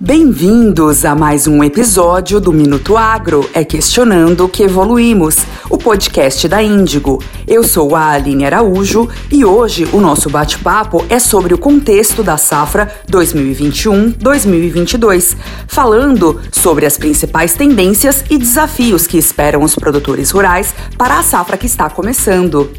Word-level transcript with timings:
Bem-vindos 0.00 1.04
a 1.04 1.16
mais 1.16 1.48
um 1.48 1.64
episódio 1.64 2.38
do 2.38 2.52
Minuto 2.52 2.96
Agro, 2.96 3.50
é 3.52 3.64
questionando 3.64 4.48
que 4.48 4.62
evoluímos, 4.62 5.38
o 5.68 5.76
podcast 5.76 6.46
da 6.46 6.62
Índigo. 6.62 7.20
Eu 7.48 7.64
sou 7.64 7.96
a 7.96 8.10
Aline 8.10 8.44
Araújo 8.44 9.08
e 9.28 9.44
hoje 9.44 9.88
o 9.92 10.00
nosso 10.00 10.30
bate-papo 10.30 11.04
é 11.08 11.18
sobre 11.18 11.52
o 11.52 11.58
contexto 11.58 12.22
da 12.22 12.36
safra 12.36 12.94
2021-2022, 13.10 15.36
falando 15.66 16.40
sobre 16.52 16.86
as 16.86 16.96
principais 16.96 17.54
tendências 17.54 18.24
e 18.30 18.38
desafios 18.38 19.04
que 19.04 19.18
esperam 19.18 19.64
os 19.64 19.74
produtores 19.74 20.30
rurais 20.30 20.72
para 20.96 21.18
a 21.18 21.24
safra 21.24 21.56
que 21.56 21.66
está 21.66 21.90
começando. 21.90 22.70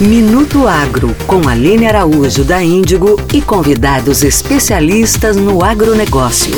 Minuto 0.00 0.66
Agro, 0.66 1.14
com 1.24 1.48
Aline 1.48 1.86
Araújo 1.86 2.44
da 2.44 2.60
Índigo 2.60 3.14
e 3.32 3.40
convidados 3.40 4.24
especialistas 4.24 5.36
no 5.36 5.62
agronegócio. 5.62 6.52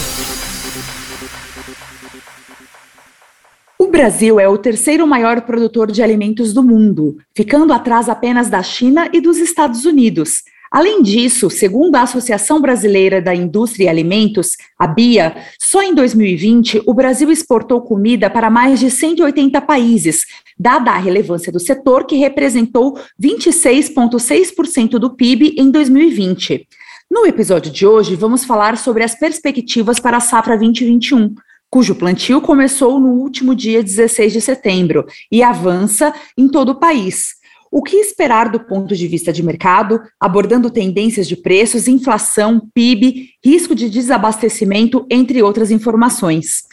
O 3.78 3.88
Brasil 3.88 4.40
é 4.40 4.48
o 4.48 4.56
terceiro 4.56 5.06
maior 5.06 5.42
produtor 5.42 5.92
de 5.92 6.02
alimentos 6.02 6.54
do 6.54 6.62
mundo, 6.62 7.18
ficando 7.34 7.74
atrás 7.74 8.08
apenas 8.08 8.48
da 8.48 8.62
China 8.62 9.10
e 9.12 9.20
dos 9.20 9.36
Estados 9.36 9.84
Unidos. 9.84 10.42
Além 10.70 11.02
disso, 11.02 11.48
segundo 11.48 11.96
a 11.96 12.02
Associação 12.02 12.60
Brasileira 12.60 13.22
da 13.22 13.34
Indústria 13.34 13.84
e 13.84 13.88
Alimentos, 13.88 14.56
a 14.78 14.86
BIA, 14.86 15.36
só 15.60 15.82
em 15.82 15.94
2020 15.94 16.82
o 16.86 16.94
Brasil 16.94 17.30
exportou 17.30 17.80
comida 17.80 18.28
para 18.28 18.50
mais 18.50 18.80
de 18.80 18.90
180 18.90 19.60
países, 19.62 20.24
dada 20.58 20.90
a 20.90 20.98
relevância 20.98 21.52
do 21.52 21.60
setor 21.60 22.04
que 22.04 22.16
representou 22.16 22.98
26,6% 23.20 24.98
do 24.98 25.14
PIB 25.14 25.54
em 25.56 25.70
2020. 25.70 26.66
No 27.10 27.24
episódio 27.24 27.70
de 27.70 27.86
hoje, 27.86 28.16
vamos 28.16 28.44
falar 28.44 28.76
sobre 28.76 29.04
as 29.04 29.14
perspectivas 29.14 30.00
para 30.00 30.16
a 30.16 30.20
safra 30.20 30.58
2021 30.58 31.34
cujo 31.70 31.94
plantio 31.94 32.40
começou 32.40 32.98
no 32.98 33.08
último 33.08 33.54
dia 33.54 33.82
16 33.82 34.32
de 34.32 34.40
setembro 34.40 35.04
e 35.30 35.42
avança 35.42 36.14
em 36.38 36.48
todo 36.48 36.70
o 36.70 36.74
país. 36.76 37.34
O 37.70 37.82
que 37.82 37.96
esperar 37.96 38.48
do 38.48 38.60
ponto 38.60 38.94
de 38.94 39.06
vista 39.06 39.32
de 39.32 39.42
mercado, 39.42 40.00
abordando 40.20 40.70
tendências 40.70 41.26
de 41.26 41.36
preços, 41.36 41.88
inflação, 41.88 42.68
PIB, 42.74 43.30
risco 43.44 43.74
de 43.74 43.90
desabastecimento, 43.90 45.06
entre 45.10 45.42
outras 45.42 45.70
informações. 45.70 46.64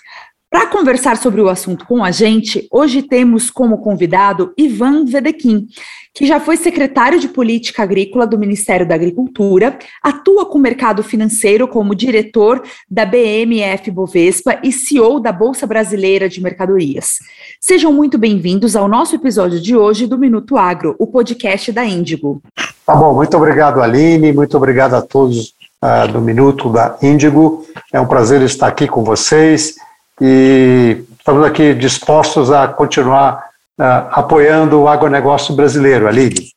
Para 0.53 0.67
conversar 0.67 1.17
sobre 1.17 1.41
o 1.41 1.49
assunto 1.49 1.83
com 1.87 2.03
a 2.03 2.11
gente, 2.11 2.67
hoje 2.71 3.01
temos 3.01 3.49
como 3.49 3.79
convidado 3.79 4.53
Ivan 4.55 5.03
Vedequim, 5.03 5.65
que 6.13 6.27
já 6.27 6.39
foi 6.39 6.57
secretário 6.57 7.19
de 7.19 7.27
Política 7.27 7.81
Agrícola 7.81 8.27
do 8.27 8.37
Ministério 8.37 8.87
da 8.87 8.93
Agricultura, 8.93 9.79
atua 9.99 10.45
com 10.45 10.59
o 10.59 10.61
mercado 10.61 11.01
financeiro 11.01 11.67
como 11.67 11.95
diretor 11.95 12.61
da 12.87 13.03
BMF 13.03 13.89
Bovespa 13.89 14.59
e 14.63 14.71
CEO 14.71 15.19
da 15.19 15.31
Bolsa 15.31 15.65
Brasileira 15.65 16.29
de 16.29 16.39
Mercadorias. 16.39 17.17
Sejam 17.65 17.93
muito 17.93 18.17
bem-vindos 18.17 18.75
ao 18.75 18.89
nosso 18.89 19.15
episódio 19.15 19.57
de 19.57 19.73
hoje 19.73 20.05
do 20.05 20.17
Minuto 20.17 20.57
Agro, 20.57 20.97
o 20.99 21.07
podcast 21.07 21.71
da 21.71 21.85
Índigo. 21.85 22.41
Tá 22.85 22.93
bom, 22.93 23.13
muito 23.13 23.37
obrigado, 23.37 23.81
Aline, 23.81 24.33
muito 24.33 24.57
obrigado 24.57 24.95
a 24.95 25.01
todos 25.01 25.53
uh, 25.81 26.11
do 26.11 26.19
Minuto 26.19 26.69
da 26.69 26.97
Índigo. 27.01 27.65
É 27.93 28.01
um 28.01 28.05
prazer 28.05 28.41
estar 28.41 28.67
aqui 28.67 28.85
com 28.85 29.05
vocês 29.05 29.75
e 30.19 31.05
estamos 31.17 31.45
aqui 31.45 31.73
dispostos 31.73 32.51
a 32.51 32.67
continuar 32.67 33.45
uh, 33.79 34.11
apoiando 34.11 34.81
o 34.81 34.89
agronegócio 34.89 35.55
brasileiro. 35.55 36.05
Aline. 36.05 36.49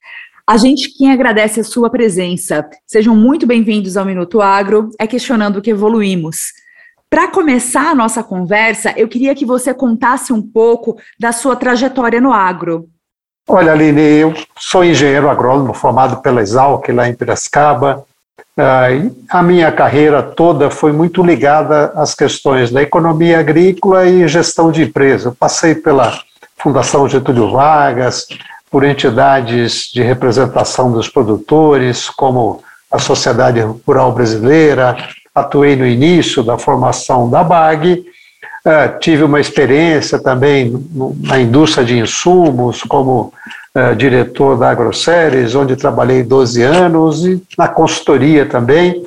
A 0.44 0.56
gente 0.56 0.90
quem 0.98 1.12
agradece 1.12 1.60
a 1.60 1.64
sua 1.64 1.88
presença. 1.88 2.68
Sejam 2.84 3.14
muito 3.14 3.46
bem-vindos 3.46 3.96
ao 3.96 4.04
Minuto 4.04 4.40
Agro, 4.40 4.90
é 4.98 5.06
questionando 5.06 5.62
que 5.62 5.70
evoluímos. 5.70 6.65
Para 7.08 7.28
começar 7.28 7.90
a 7.90 7.94
nossa 7.94 8.22
conversa, 8.22 8.92
eu 8.96 9.08
queria 9.08 9.34
que 9.34 9.44
você 9.44 9.72
contasse 9.72 10.32
um 10.32 10.42
pouco 10.42 10.96
da 11.18 11.32
sua 11.32 11.54
trajetória 11.54 12.20
no 12.20 12.32
agro. 12.32 12.88
Olha, 13.48 13.72
Aline, 13.72 14.00
eu 14.00 14.34
sou 14.58 14.84
engenheiro 14.84 15.30
agrônomo 15.30 15.72
formado 15.72 16.20
pela 16.20 16.42
Exalc 16.42 16.88
lá 16.88 17.08
em 17.08 17.14
Piracicaba. 17.14 18.04
Uh, 18.58 19.14
a 19.28 19.42
minha 19.42 19.70
carreira 19.70 20.22
toda 20.22 20.68
foi 20.68 20.90
muito 20.90 21.22
ligada 21.22 21.92
às 21.94 22.14
questões 22.14 22.72
da 22.72 22.82
economia 22.82 23.38
agrícola 23.38 24.04
e 24.06 24.26
gestão 24.26 24.72
de 24.72 24.82
empresa. 24.82 25.28
Eu 25.28 25.34
passei 25.34 25.74
pela 25.76 26.20
Fundação 26.56 27.08
Getúlio 27.08 27.52
Vargas, 27.52 28.26
por 28.70 28.82
entidades 28.82 29.90
de 29.92 30.02
representação 30.02 30.90
dos 30.90 31.08
produtores, 31.08 32.10
como 32.10 32.64
a 32.90 32.98
Sociedade 32.98 33.60
Rural 33.86 34.12
Brasileira, 34.12 34.96
atuei 35.36 35.76
no 35.76 35.86
início 35.86 36.42
da 36.42 36.56
formação 36.56 37.28
da 37.28 37.44
BAG, 37.44 38.06
uh, 38.64 38.98
tive 38.98 39.22
uma 39.22 39.38
experiência 39.38 40.18
também 40.18 40.72
na 41.22 41.38
indústria 41.38 41.84
de 41.84 41.98
insumos, 41.98 42.82
como 42.82 43.34
uh, 43.74 43.94
diretor 43.94 44.56
da 44.56 44.70
AgroSéries, 44.70 45.54
onde 45.54 45.76
trabalhei 45.76 46.22
12 46.22 46.62
anos, 46.62 47.26
e 47.26 47.42
na 47.58 47.68
consultoria 47.68 48.46
também. 48.46 49.06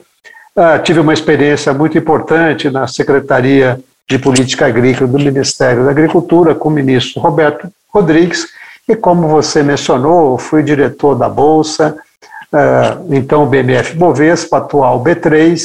Uh, 0.55 0.79
tive 0.83 0.99
uma 0.99 1.13
experiência 1.13 1.73
muito 1.73 1.97
importante 1.97 2.69
na 2.69 2.87
Secretaria 2.87 3.79
de 4.07 4.19
Política 4.19 4.67
Agrícola 4.67 5.09
do 5.09 5.17
Ministério 5.17 5.83
da 5.83 5.89
Agricultura 5.89 6.53
com 6.53 6.69
o 6.69 6.71
ministro 6.71 7.19
Roberto 7.19 7.67
Rodrigues, 7.91 8.45
e 8.87 8.95
como 8.95 9.27
você 9.27 9.63
mencionou, 9.63 10.37
fui 10.37 10.61
diretor 10.61 11.15
da 11.15 11.29
Bolsa, 11.29 11.95
então 13.11 13.45
BMF 13.45 13.95
Bovespa, 13.95 14.57
atual 14.57 15.03
B3, 15.03 15.59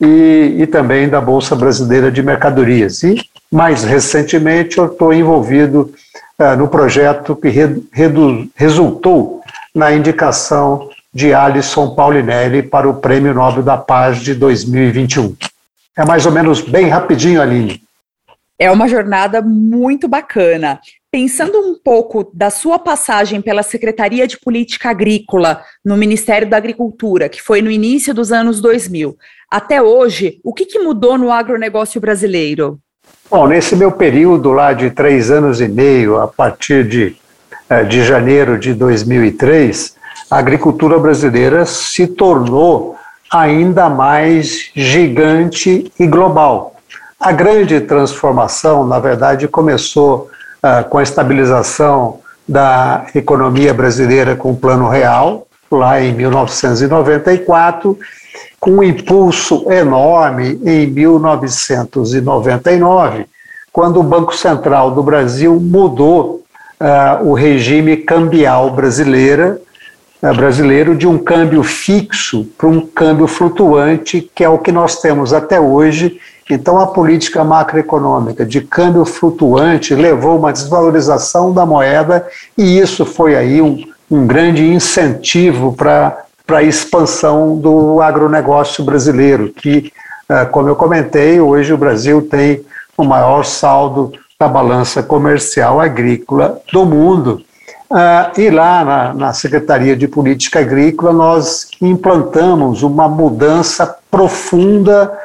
e, 0.00 0.56
e, 0.58 0.66
também 0.66 1.08
da 1.08 1.20
Bolsa 1.20 1.56
Brasileira 1.56 2.10
de 2.10 2.22
Mercadorias. 2.22 3.02
E, 3.02 3.16
mais 3.50 3.84
recentemente, 3.84 4.78
eu 4.78 4.86
estou 4.86 5.12
envolvido 5.12 5.92
uh, 6.38 6.56
no 6.56 6.68
projeto 6.68 7.34
que 7.34 7.48
re, 7.48 7.82
redu, 7.92 8.48
resultou 8.54 9.40
na 9.74 9.92
indicação 9.92 10.88
de 11.12 11.32
Alisson 11.32 11.94
Paulinelli 11.94 12.62
para 12.62 12.88
o 12.88 12.94
Prêmio 12.94 13.32
Nobel 13.32 13.62
da 13.62 13.76
Paz 13.76 14.18
de 14.18 14.34
2021. 14.34 15.34
É 15.96 16.04
mais 16.04 16.26
ou 16.26 16.32
menos 16.32 16.60
bem 16.60 16.88
rapidinho, 16.88 17.40
Aline. 17.40 17.80
É 18.58 18.70
uma 18.70 18.88
jornada 18.88 19.40
muito 19.40 20.08
bacana. 20.08 20.78
Pensando 21.16 21.58
um 21.60 21.74
pouco 21.74 22.30
da 22.34 22.50
sua 22.50 22.78
passagem 22.78 23.40
pela 23.40 23.62
Secretaria 23.62 24.26
de 24.26 24.38
Política 24.38 24.90
Agrícola 24.90 25.62
no 25.82 25.96
Ministério 25.96 26.46
da 26.46 26.58
Agricultura, 26.58 27.26
que 27.26 27.40
foi 27.40 27.62
no 27.62 27.70
início 27.70 28.12
dos 28.12 28.32
anos 28.32 28.60
2000, 28.60 29.16
até 29.50 29.80
hoje, 29.80 30.38
o 30.44 30.52
que, 30.52 30.66
que 30.66 30.78
mudou 30.78 31.16
no 31.16 31.32
agronegócio 31.32 32.02
brasileiro? 32.02 32.78
Bom, 33.30 33.46
nesse 33.46 33.74
meu 33.74 33.90
período 33.92 34.52
lá 34.52 34.74
de 34.74 34.90
três 34.90 35.30
anos 35.30 35.58
e 35.58 35.68
meio, 35.68 36.18
a 36.18 36.28
partir 36.28 36.86
de, 36.86 37.16
eh, 37.70 37.84
de 37.84 38.04
janeiro 38.04 38.58
de 38.58 38.74
2003, 38.74 39.96
a 40.30 40.36
agricultura 40.36 40.98
brasileira 40.98 41.64
se 41.64 42.06
tornou 42.06 42.94
ainda 43.32 43.88
mais 43.88 44.70
gigante 44.76 45.90
e 45.98 46.06
global. 46.06 46.76
A 47.18 47.32
grande 47.32 47.80
transformação, 47.80 48.86
na 48.86 48.98
verdade, 48.98 49.48
começou 49.48 50.28
uh, 50.62 50.84
com 50.88 50.98
a 50.98 51.02
estabilização 51.02 52.20
da 52.48 53.06
economia 53.14 53.74
brasileira 53.74 54.36
com 54.36 54.52
o 54.52 54.56
Plano 54.56 54.88
Real, 54.88 55.46
lá 55.70 56.00
em 56.00 56.14
1994, 56.14 57.98
com 58.60 58.70
um 58.72 58.82
impulso 58.82 59.70
enorme 59.70 60.58
em 60.64 60.86
1999, 60.86 63.26
quando 63.72 64.00
o 64.00 64.02
Banco 64.02 64.34
Central 64.34 64.92
do 64.92 65.02
Brasil 65.02 65.60
mudou 65.60 66.42
uh, 66.80 67.22
o 67.24 67.34
regime 67.34 67.96
cambial 67.96 68.70
brasileira 68.70 69.60
né, 70.20 70.32
brasileiro 70.32 70.94
de 70.94 71.06
um 71.06 71.18
câmbio 71.18 71.62
fixo 71.62 72.44
para 72.56 72.68
um 72.68 72.80
câmbio 72.80 73.26
flutuante, 73.26 74.30
que 74.34 74.42
é 74.42 74.48
o 74.48 74.58
que 74.58 74.72
nós 74.72 75.00
temos 75.00 75.32
até 75.32 75.60
hoje. 75.60 76.18
Então, 76.48 76.78
a 76.78 76.86
política 76.86 77.42
macroeconômica 77.42 78.46
de 78.46 78.60
câmbio 78.60 79.04
flutuante 79.04 79.94
levou 79.94 80.38
uma 80.38 80.52
desvalorização 80.52 81.52
da 81.52 81.66
moeda, 81.66 82.26
e 82.56 82.78
isso 82.78 83.04
foi 83.04 83.34
aí 83.34 83.60
um, 83.60 83.82
um 84.10 84.26
grande 84.26 84.64
incentivo 84.64 85.72
para 85.72 86.24
a 86.48 86.62
expansão 86.62 87.56
do 87.56 88.00
agronegócio 88.00 88.84
brasileiro, 88.84 89.48
que, 89.48 89.92
eh, 90.28 90.44
como 90.44 90.68
eu 90.68 90.76
comentei, 90.76 91.40
hoje 91.40 91.72
o 91.72 91.78
Brasil 91.78 92.22
tem 92.22 92.64
o 92.96 93.04
maior 93.04 93.44
saldo 93.44 94.12
da 94.38 94.46
balança 94.46 95.02
comercial 95.02 95.80
agrícola 95.80 96.60
do 96.72 96.84
mundo. 96.86 97.42
Uh, 97.88 98.40
e 98.40 98.50
lá 98.50 98.84
na, 98.84 99.14
na, 99.14 99.32
Secretaria 99.32 99.94
de 99.96 100.08
Política 100.08 100.58
Agrícola 100.58 101.12
nós 101.12 101.68
implantamos 101.80 102.82
uma 102.82 103.08
mudança 103.08 103.96
profunda 104.10 105.16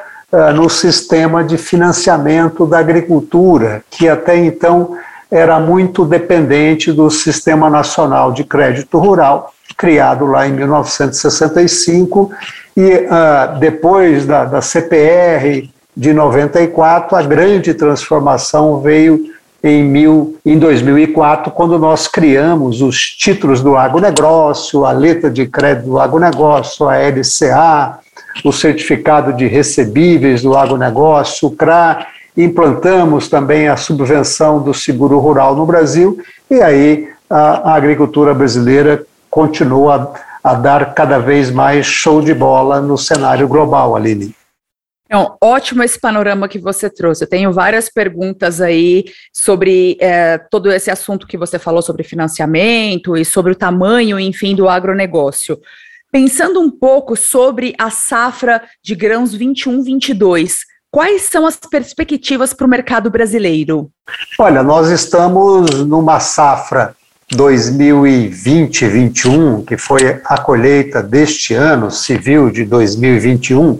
no 0.54 0.68
sistema 0.70 1.44
de 1.44 1.58
financiamento 1.58 2.66
da 2.66 2.78
agricultura, 2.78 3.84
que 3.90 4.08
até 4.08 4.36
então 4.36 4.96
era 5.30 5.58
muito 5.58 6.04
dependente 6.04 6.92
do 6.92 7.10
Sistema 7.10 7.70
Nacional 7.70 8.32
de 8.32 8.44
Crédito 8.44 8.98
Rural, 8.98 9.52
criado 9.76 10.26
lá 10.26 10.46
em 10.46 10.52
1965, 10.52 12.30
e 12.76 12.82
uh, 12.82 13.58
depois 13.58 14.26
da, 14.26 14.44
da 14.44 14.60
CPR 14.60 15.70
de 15.96 16.12
94, 16.12 17.16
a 17.16 17.22
grande 17.22 17.72
transformação 17.74 18.80
veio 18.80 19.24
em, 19.62 19.82
mil, 19.82 20.36
em 20.44 20.58
2004, 20.58 21.50
quando 21.52 21.78
nós 21.78 22.08
criamos 22.08 22.82
os 22.82 23.00
títulos 23.00 23.62
do 23.62 23.76
agronegócio, 23.76 24.84
a 24.84 24.92
letra 24.92 25.30
de 25.30 25.46
crédito 25.46 25.86
do 25.86 25.98
agronegócio, 25.98 26.88
a 26.88 26.96
LCA, 26.96 27.98
o 28.44 28.52
certificado 28.52 29.32
de 29.32 29.46
recebíveis 29.46 30.42
do 30.42 30.56
agronegócio, 30.56 31.48
o 31.48 31.56
CRA, 31.56 32.06
implantamos 32.36 33.28
também 33.28 33.68
a 33.68 33.76
subvenção 33.76 34.62
do 34.62 34.72
seguro 34.72 35.18
rural 35.18 35.54
no 35.54 35.66
Brasil, 35.66 36.18
e 36.50 36.62
aí 36.62 37.08
a, 37.28 37.70
a 37.70 37.74
agricultura 37.74 38.32
brasileira 38.34 39.04
continua 39.30 40.14
a, 40.44 40.52
a 40.52 40.54
dar 40.54 40.94
cada 40.94 41.18
vez 41.18 41.50
mais 41.50 41.86
show 41.86 42.20
de 42.20 42.34
bola 42.34 42.80
no 42.80 42.96
cenário 42.96 43.46
global, 43.46 43.94
Aline. 43.96 44.34
Então, 45.12 45.36
ótimo 45.42 45.82
esse 45.82 46.00
panorama 46.00 46.48
que 46.48 46.58
você 46.58 46.88
trouxe. 46.88 47.24
Eu 47.24 47.28
tenho 47.28 47.52
várias 47.52 47.90
perguntas 47.90 48.62
aí 48.62 49.04
sobre 49.30 49.98
é, 50.00 50.38
todo 50.38 50.72
esse 50.72 50.90
assunto 50.90 51.26
que 51.26 51.36
você 51.36 51.58
falou 51.58 51.82
sobre 51.82 52.02
financiamento 52.02 53.14
e 53.14 53.22
sobre 53.22 53.52
o 53.52 53.54
tamanho, 53.54 54.18
enfim, 54.18 54.56
do 54.56 54.70
agronegócio. 54.70 55.60
Pensando 56.12 56.60
um 56.60 56.70
pouco 56.70 57.16
sobre 57.16 57.74
a 57.78 57.88
safra 57.88 58.62
de 58.84 58.94
grãos 58.94 59.34
21-22, 59.34 60.56
quais 60.90 61.22
são 61.22 61.46
as 61.46 61.56
perspectivas 61.56 62.52
para 62.52 62.66
o 62.66 62.68
mercado 62.68 63.10
brasileiro? 63.10 63.90
Olha, 64.38 64.62
nós 64.62 64.90
estamos 64.90 65.70
numa 65.86 66.20
safra 66.20 66.94
2020-21, 67.32 69.64
que 69.64 69.78
foi 69.78 70.20
a 70.26 70.36
colheita 70.36 71.02
deste 71.02 71.54
ano 71.54 71.90
civil 71.90 72.50
de 72.50 72.66
2021, 72.66 73.78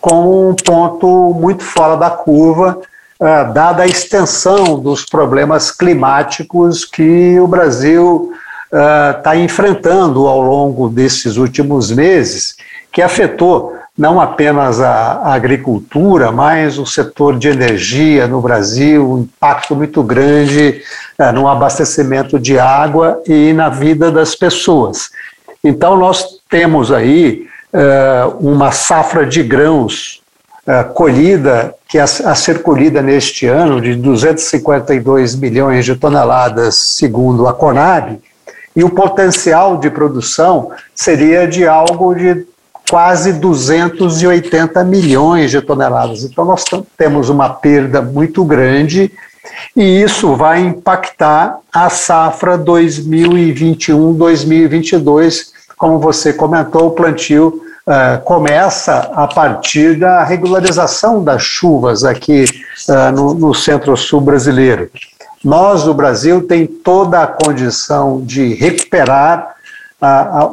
com 0.00 0.48
um 0.48 0.54
ponto 0.54 1.36
muito 1.38 1.62
fora 1.62 1.96
da 1.96 2.08
curva, 2.08 2.80
uh, 3.20 3.52
dada 3.52 3.82
a 3.82 3.86
extensão 3.86 4.80
dos 4.80 5.04
problemas 5.04 5.70
climáticos 5.70 6.86
que 6.86 7.38
o 7.38 7.46
Brasil 7.46 8.32
está 8.72 9.32
uh, 9.32 9.38
enfrentando 9.38 10.26
ao 10.26 10.40
longo 10.40 10.88
desses 10.88 11.36
últimos 11.36 11.90
meses, 11.90 12.56
que 12.92 13.02
afetou 13.02 13.74
não 13.96 14.20
apenas 14.20 14.80
a, 14.80 15.12
a, 15.12 15.34
agricultura, 15.34 16.32
mas 16.32 16.78
o 16.78 16.86
setor 16.86 17.38
de 17.38 17.48
energia 17.48 18.26
no 18.26 18.40
Brasil, 18.40 19.08
um 19.08 19.18
impacto 19.20 19.76
muito 19.76 20.02
grande 20.02 20.82
é, 21.16 21.30
no 21.30 21.46
abastecimento 21.46 22.38
de 22.38 22.58
água 22.58 23.22
e 23.24 23.52
na 23.52 23.68
vida 23.68 24.10
das 24.10 24.34
pessoas. 24.34 25.10
Então, 25.62 25.96
nós 25.96 26.40
temos 26.50 26.90
aí 26.90 27.46
é, 27.72 28.24
uma 28.40 28.72
safra 28.72 29.24
de 29.24 29.44
grãos 29.44 30.20
é, 30.66 30.82
colhida, 30.82 31.72
que 31.88 31.98
a, 31.98 32.04
a 32.04 32.34
ser 32.34 32.62
colhida 32.62 33.00
neste 33.00 33.46
ano, 33.46 33.80
de 33.80 33.94
252 33.94 35.36
milhões 35.36 35.84
de 35.84 35.94
toneladas, 35.94 36.74
segundo 36.76 37.46
a 37.46 37.54
Conab, 37.54 38.18
e 38.74 38.82
o 38.82 38.90
potencial 38.90 39.76
de 39.76 39.90
produção 39.90 40.70
seria 40.94 41.46
de 41.46 41.66
algo 41.66 42.14
de 42.14 42.46
quase 42.90 43.34
280 43.34 44.82
milhões 44.84 45.50
de 45.50 45.60
toneladas. 45.60 46.24
Então, 46.24 46.44
nós 46.44 46.64
temos 46.96 47.28
uma 47.28 47.48
perda 47.48 48.02
muito 48.02 48.44
grande 48.44 49.12
e 49.76 50.02
isso 50.02 50.36
vai 50.36 50.60
impactar 50.60 51.58
a 51.72 51.88
safra 51.88 52.58
2021-2022. 52.58 55.54
Como 55.76 55.98
você 55.98 56.32
comentou, 56.32 56.86
o 56.88 56.92
plantio 56.92 57.60
uh, 57.86 58.18
começa 58.24 59.10
a 59.14 59.26
partir 59.26 59.98
da 59.98 60.24
regularização 60.24 61.22
das 61.22 61.42
chuvas 61.42 62.04
aqui 62.04 62.44
uh, 62.88 63.12
no, 63.12 63.34
no 63.34 63.54
centro-sul 63.54 64.20
brasileiro. 64.20 64.90
Nós, 65.44 65.86
o 65.86 65.92
Brasil, 65.92 66.46
tem 66.46 66.66
toda 66.66 67.22
a 67.22 67.26
condição 67.26 68.22
de 68.24 68.54
recuperar 68.54 69.54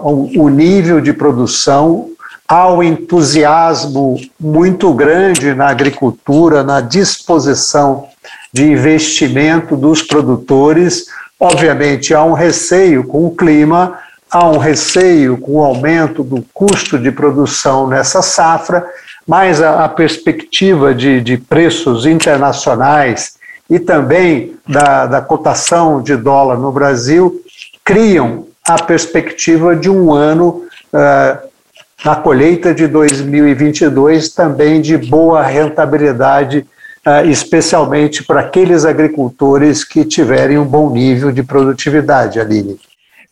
o 0.04 0.50
nível 0.50 1.02
de 1.02 1.14
produção 1.14 2.12
há 2.52 2.68
um 2.68 2.84
entusiasmo 2.84 4.20
muito 4.38 4.94
grande 4.94 5.54
na 5.54 5.70
agricultura, 5.70 6.64
na 6.64 6.82
disposição 6.82 8.10
de 8.52 8.66
investimento 8.70 9.78
dos 9.78 10.02
produtores. 10.02 11.06
Obviamente, 11.40 12.14
há 12.14 12.26
um 12.26 12.34
receio 12.34 13.06
com 13.06 13.26
o 13.26 13.34
clima, 13.34 13.98
há 14.30 14.50
um 14.50 14.58
receio 14.58 15.38
com 15.38 15.54
o 15.54 15.64
aumento 15.64 16.26
do 16.26 16.46
custo 16.54 17.00
de 17.00 17.10
produção 17.10 17.88
nessa 17.88 18.22
safra, 18.22 18.86
mas 19.26 19.62
a, 19.62 19.86
a 19.86 19.88
perspectiva 19.88 20.94
de, 20.94 21.22
de, 21.22 21.38
preços 21.38 22.06
internacionais 22.06 23.36
e 23.72 23.80
também 23.80 24.56
da, 24.68 25.06
da 25.08 25.22
cotação 25.22 26.04
de 26.04 26.18
dólar 26.18 26.58
no 26.58 26.74
Brasil 26.74 27.42
criam 27.86 28.48
a 28.68 28.84
perspectiva 28.84 29.76
de 29.76 29.90
um 29.90 30.12
ano 30.12 30.66
uh, 30.94 31.50
na 32.04 32.16
colheita 32.18 32.74
de 32.74 32.86
2022 32.86 34.30
também 34.34 34.82
de 34.82 34.98
boa 34.98 35.42
rentabilidade, 35.42 36.66
ah, 37.06 37.24
especialmente 37.24 38.24
para 38.24 38.42
aqueles 38.42 38.86
agricultores 38.86 39.84
que 39.84 40.04
tiverem 40.04 40.58
um 40.58 40.66
bom 40.66 40.90
nível 40.90 41.32
de 41.32 41.44
produtividade, 41.44 42.40
Aline. 42.40 42.80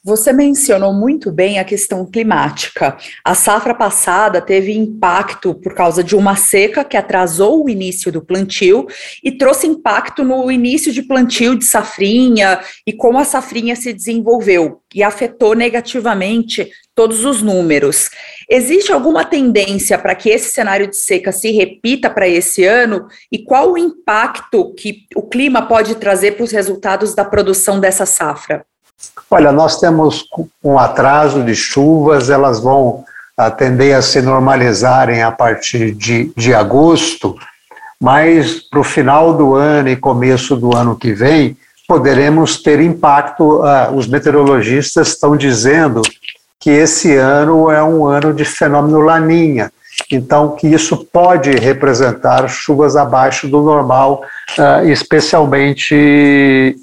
Você 0.01 0.31
mencionou 0.31 0.93
muito 0.93 1.29
bem 1.29 1.59
a 1.59 1.65
questão 1.65 2.05
climática. 2.05 2.95
A 3.21 3.35
safra 3.35 3.75
passada 3.75 4.39
teve 4.39 4.71
impacto 4.71 5.53
por 5.53 5.75
causa 5.75 6.01
de 6.01 6.15
uma 6.15 6.37
seca 6.37 6.85
que 6.85 6.95
atrasou 6.95 7.65
o 7.65 7.69
início 7.69 8.09
do 8.09 8.23
plantio 8.23 8.87
e 9.21 9.29
trouxe 9.29 9.67
impacto 9.67 10.23
no 10.23 10.49
início 10.49 10.93
de 10.93 11.03
plantio 11.03 11.53
de 11.53 11.65
safrinha 11.65 12.61
e 12.87 12.93
como 12.93 13.19
a 13.19 13.25
safrinha 13.25 13.75
se 13.75 13.91
desenvolveu 13.91 14.81
e 14.95 15.03
afetou 15.03 15.53
negativamente 15.53 16.71
todos 16.95 17.25
os 17.25 17.41
números. 17.41 18.09
Existe 18.49 18.93
alguma 18.93 19.25
tendência 19.25 19.97
para 19.97 20.15
que 20.15 20.29
esse 20.29 20.49
cenário 20.53 20.87
de 20.87 20.95
seca 20.95 21.33
se 21.33 21.51
repita 21.51 22.09
para 22.09 22.25
esse 22.25 22.63
ano? 22.63 23.05
E 23.29 23.43
qual 23.43 23.73
o 23.73 23.77
impacto 23.77 24.73
que 24.75 25.07
o 25.13 25.23
clima 25.23 25.67
pode 25.67 25.95
trazer 25.95 26.37
para 26.37 26.45
os 26.45 26.51
resultados 26.51 27.13
da 27.13 27.25
produção 27.25 27.81
dessa 27.81 28.05
safra? 28.05 28.65
Olha, 29.31 29.51
nós 29.51 29.79
temos 29.79 30.25
um 30.63 30.77
atraso 30.77 31.43
de 31.43 31.55
chuvas, 31.55 32.29
elas 32.29 32.59
vão 32.59 33.03
tender 33.57 33.95
a 33.95 34.01
se 34.01 34.21
normalizarem 34.21 35.23
a 35.23 35.31
partir 35.31 35.91
de, 35.91 36.31
de 36.35 36.53
agosto, 36.53 37.35
mas 38.01 38.59
para 38.59 38.79
o 38.79 38.83
final 38.83 39.33
do 39.33 39.55
ano 39.55 39.89
e 39.89 39.95
começo 39.95 40.55
do 40.55 40.75
ano 40.75 40.95
que 40.95 41.13
vem, 41.13 41.55
poderemos 41.87 42.61
ter 42.61 42.79
impacto. 42.79 43.61
Uh, 43.61 43.95
os 43.95 44.07
meteorologistas 44.07 45.09
estão 45.09 45.35
dizendo 45.35 46.01
que 46.59 46.69
esse 46.69 47.15
ano 47.15 47.71
é 47.71 47.81
um 47.83 48.05
ano 48.05 48.33
de 48.33 48.45
fenômeno 48.45 48.99
laninha, 48.99 49.71
então 50.11 50.55
que 50.55 50.67
isso 50.67 50.97
pode 50.97 51.51
representar 51.51 52.47
chuvas 52.47 52.95
abaixo 52.95 53.47
do 53.47 53.61
normal, 53.61 54.21
uh, 54.57 54.87
especialmente 54.87 56.75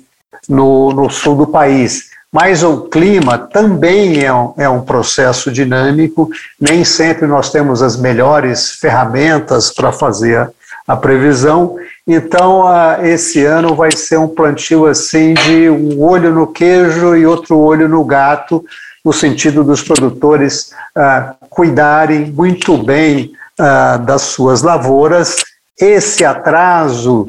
no, 0.49 0.93
no 0.93 1.11
sul 1.11 1.37
do 1.37 1.47
país. 1.47 2.11
Mas 2.33 2.63
o 2.63 2.83
clima 2.83 3.39
também 3.39 4.23
é 4.23 4.33
um, 4.33 4.53
é 4.59 4.69
um 4.69 4.83
processo 4.83 5.51
dinâmico, 5.51 6.29
nem 6.61 6.85
sempre 6.85 7.27
nós 7.27 7.51
temos 7.51 7.83
as 7.83 7.97
melhores 7.97 8.73
ferramentas 8.73 9.73
para 9.73 9.93
fazer 9.93 10.51
a 10.87 10.97
previsão. 10.97 11.77
Então, 12.07 12.65
esse 13.03 13.45
ano 13.45 13.75
vai 13.75 13.91
ser 13.91 14.19
um 14.19 14.29
plantio 14.29 14.87
assim 14.87 15.35
de 15.35 15.69
um 15.69 16.01
olho 16.03 16.33
no 16.33 16.47
queijo 16.47 17.17
e 17.17 17.27
outro 17.27 17.59
olho 17.59 17.89
no 17.89 18.05
gato, 18.05 18.65
no 19.05 19.13
sentido 19.13 19.65
dos 19.65 19.83
produtores 19.83 20.73
uh, 20.97 21.35
cuidarem 21.49 22.31
muito 22.31 22.77
bem 22.77 23.33
uh, 23.59 23.99
das 24.05 24.23
suas 24.23 24.63
lavouras. 24.63 25.37
Esse 25.81 26.25
atraso 26.25 27.27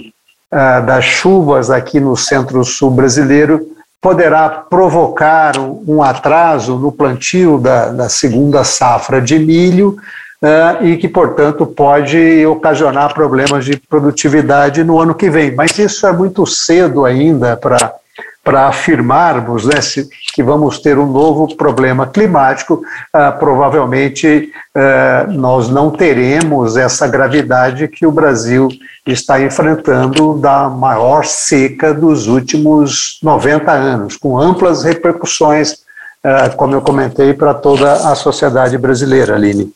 das 0.50 1.04
chuvas 1.04 1.70
aqui 1.70 2.00
no 2.00 2.16
centro-sul 2.16 2.89
brasileiro 2.92 3.68
poderá 4.01 4.48
provocar 4.50 5.60
um 5.60 6.01
atraso 6.01 6.77
no 6.77 6.92
plantio 6.92 7.58
da, 7.58 7.89
da 7.89 8.10
segunda 8.10 8.63
safra 8.63 9.20
de 9.22 9.38
milho 9.38 9.98
uh, 10.42 10.86
e 10.86 10.98
que, 10.98 11.08
portanto, 11.08 11.66
pode 11.66 12.46
ocasionar 12.46 13.13
problemas 13.13 13.66
de 13.66 13.75
produtividade 13.75 14.84
no 14.84 15.00
ano 15.00 15.16
que 15.16 15.30
vem. 15.30 15.54
Mas 15.54 15.77
isso 15.77 16.06
é 16.06 16.13
muito 16.13 16.46
cedo 16.46 17.06
ainda 17.06 17.58
para 17.58 17.94
para 18.48 18.68
afirmarmos 18.68 19.66
né, 19.66 19.82
se, 19.82 20.08
que 20.38 20.44
vamos 20.44 20.77
ter 20.77 21.00
um 21.00 21.12
novo 21.12 21.56
problema 21.56 22.06
climático, 22.06 22.84
ah, 23.12 23.32
provavelmente 23.32 24.51
ah, 24.75 25.25
nós 25.27 25.67
não 25.67 25.89
teremos 25.89 26.77
essa 26.77 27.08
gravidade 27.08 27.88
que 27.88 28.06
o 28.06 28.12
Brasil 28.12 28.67
está 29.03 29.41
enfrentando 29.41 30.38
da 30.38 30.70
maior 30.70 31.25
seca 31.25 31.91
dos 31.91 32.27
últimos 32.27 33.17
90 33.24 33.72
anos, 33.72 34.15
com 34.15 34.39
amplas 34.39 34.84
repercussões 34.84 35.88
como 36.58 36.75
eu 36.75 36.82
comentei, 36.82 37.34
para 37.34 37.53
toda 37.53 37.94
a 38.12 38.13
sociedade 38.13 38.77
brasileira, 38.77 39.36
Aline. 39.36 39.72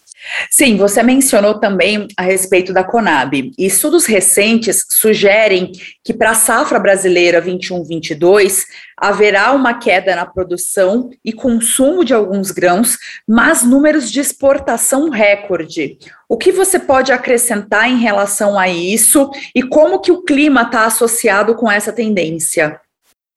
Sim, 0.49 0.77
você 0.77 1.01
mencionou 1.01 1.59
também 1.59 2.07
a 2.15 2.21
respeito 2.21 2.71
da 2.71 2.83
Conab. 2.83 3.51
Estudos 3.57 4.05
recentes 4.05 4.85
sugerem 4.89 5.71
que 6.03 6.13
para 6.13 6.31
a 6.31 6.35
safra 6.35 6.79
brasileira 6.79 7.41
21-22 7.41 8.65
haverá 8.95 9.51
uma 9.51 9.73
queda 9.73 10.15
na 10.15 10.25
produção 10.25 11.09
e 11.25 11.33
consumo 11.33 12.05
de 12.05 12.13
alguns 12.13 12.51
grãos, 12.51 12.97
mas 13.27 13.63
números 13.63 14.11
de 14.11 14.19
exportação 14.19 15.09
recorde. 15.09 15.97
O 16.29 16.37
que 16.37 16.51
você 16.51 16.77
pode 16.77 17.11
acrescentar 17.11 17.89
em 17.89 17.97
relação 17.97 18.59
a 18.59 18.69
isso 18.69 19.29
e 19.55 19.63
como 19.63 19.99
que 19.99 20.11
o 20.11 20.23
clima 20.23 20.61
está 20.61 20.85
associado 20.85 21.55
com 21.55 21.69
essa 21.69 21.91
tendência? 21.91 22.79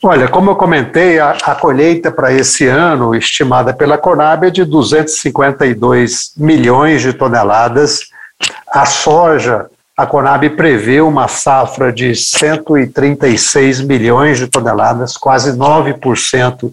Olha, 0.06 0.28
como 0.28 0.50
eu 0.50 0.54
comentei, 0.54 1.18
a, 1.18 1.30
a 1.30 1.54
colheita 1.54 2.12
para 2.12 2.30
esse 2.30 2.66
ano, 2.66 3.14
estimada 3.14 3.72
pela 3.72 3.96
Conab, 3.96 4.46
é 4.46 4.50
de 4.50 4.62
252 4.62 6.34
milhões 6.36 7.00
de 7.00 7.14
toneladas. 7.14 8.00
A 8.70 8.84
soja, 8.84 9.64
a 9.96 10.04
Conab 10.04 10.46
prevê 10.50 11.00
uma 11.00 11.26
safra 11.26 11.90
de 11.90 12.14
136 12.14 13.80
milhões 13.80 14.36
de 14.36 14.46
toneladas, 14.46 15.16
quase 15.16 15.56
9% 15.56 16.70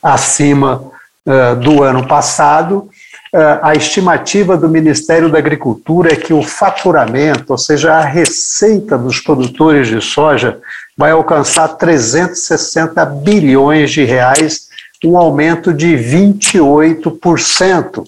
acima 0.00 0.80
uh, 1.26 1.56
do 1.56 1.82
ano 1.82 2.06
passado. 2.06 2.88
Uh, 3.34 3.58
a 3.60 3.74
estimativa 3.74 4.56
do 4.56 4.68
Ministério 4.68 5.28
da 5.28 5.38
Agricultura 5.38 6.12
é 6.12 6.16
que 6.16 6.32
o 6.32 6.44
faturamento, 6.44 7.46
ou 7.50 7.58
seja, 7.58 7.94
a 7.94 8.04
receita 8.04 8.96
dos 8.96 9.18
produtores 9.18 9.88
de 9.88 10.00
soja, 10.00 10.60
vai 10.98 11.12
alcançar 11.12 11.68
360 11.68 13.06
bilhões 13.06 13.92
de 13.92 14.02
reais, 14.02 14.66
um 15.04 15.16
aumento 15.16 15.72
de 15.72 15.94
28% 15.94 18.00
uh, 18.00 18.04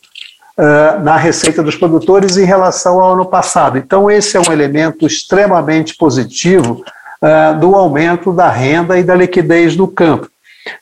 na 1.04 1.16
receita 1.16 1.62
dos 1.62 1.76
produtores 1.76 2.36
em 2.36 2.44
relação 2.44 3.00
ao 3.00 3.12
ano 3.12 3.24
passado. 3.24 3.78
Então, 3.78 4.10
esse 4.10 4.36
é 4.36 4.40
um 4.40 4.52
elemento 4.52 5.06
extremamente 5.06 5.96
positivo 5.96 6.82
uh, 7.22 7.56
do 7.60 7.76
aumento 7.76 8.32
da 8.32 8.50
renda 8.50 8.98
e 8.98 9.04
da 9.04 9.14
liquidez 9.14 9.76
do 9.76 9.86
campo. 9.86 10.28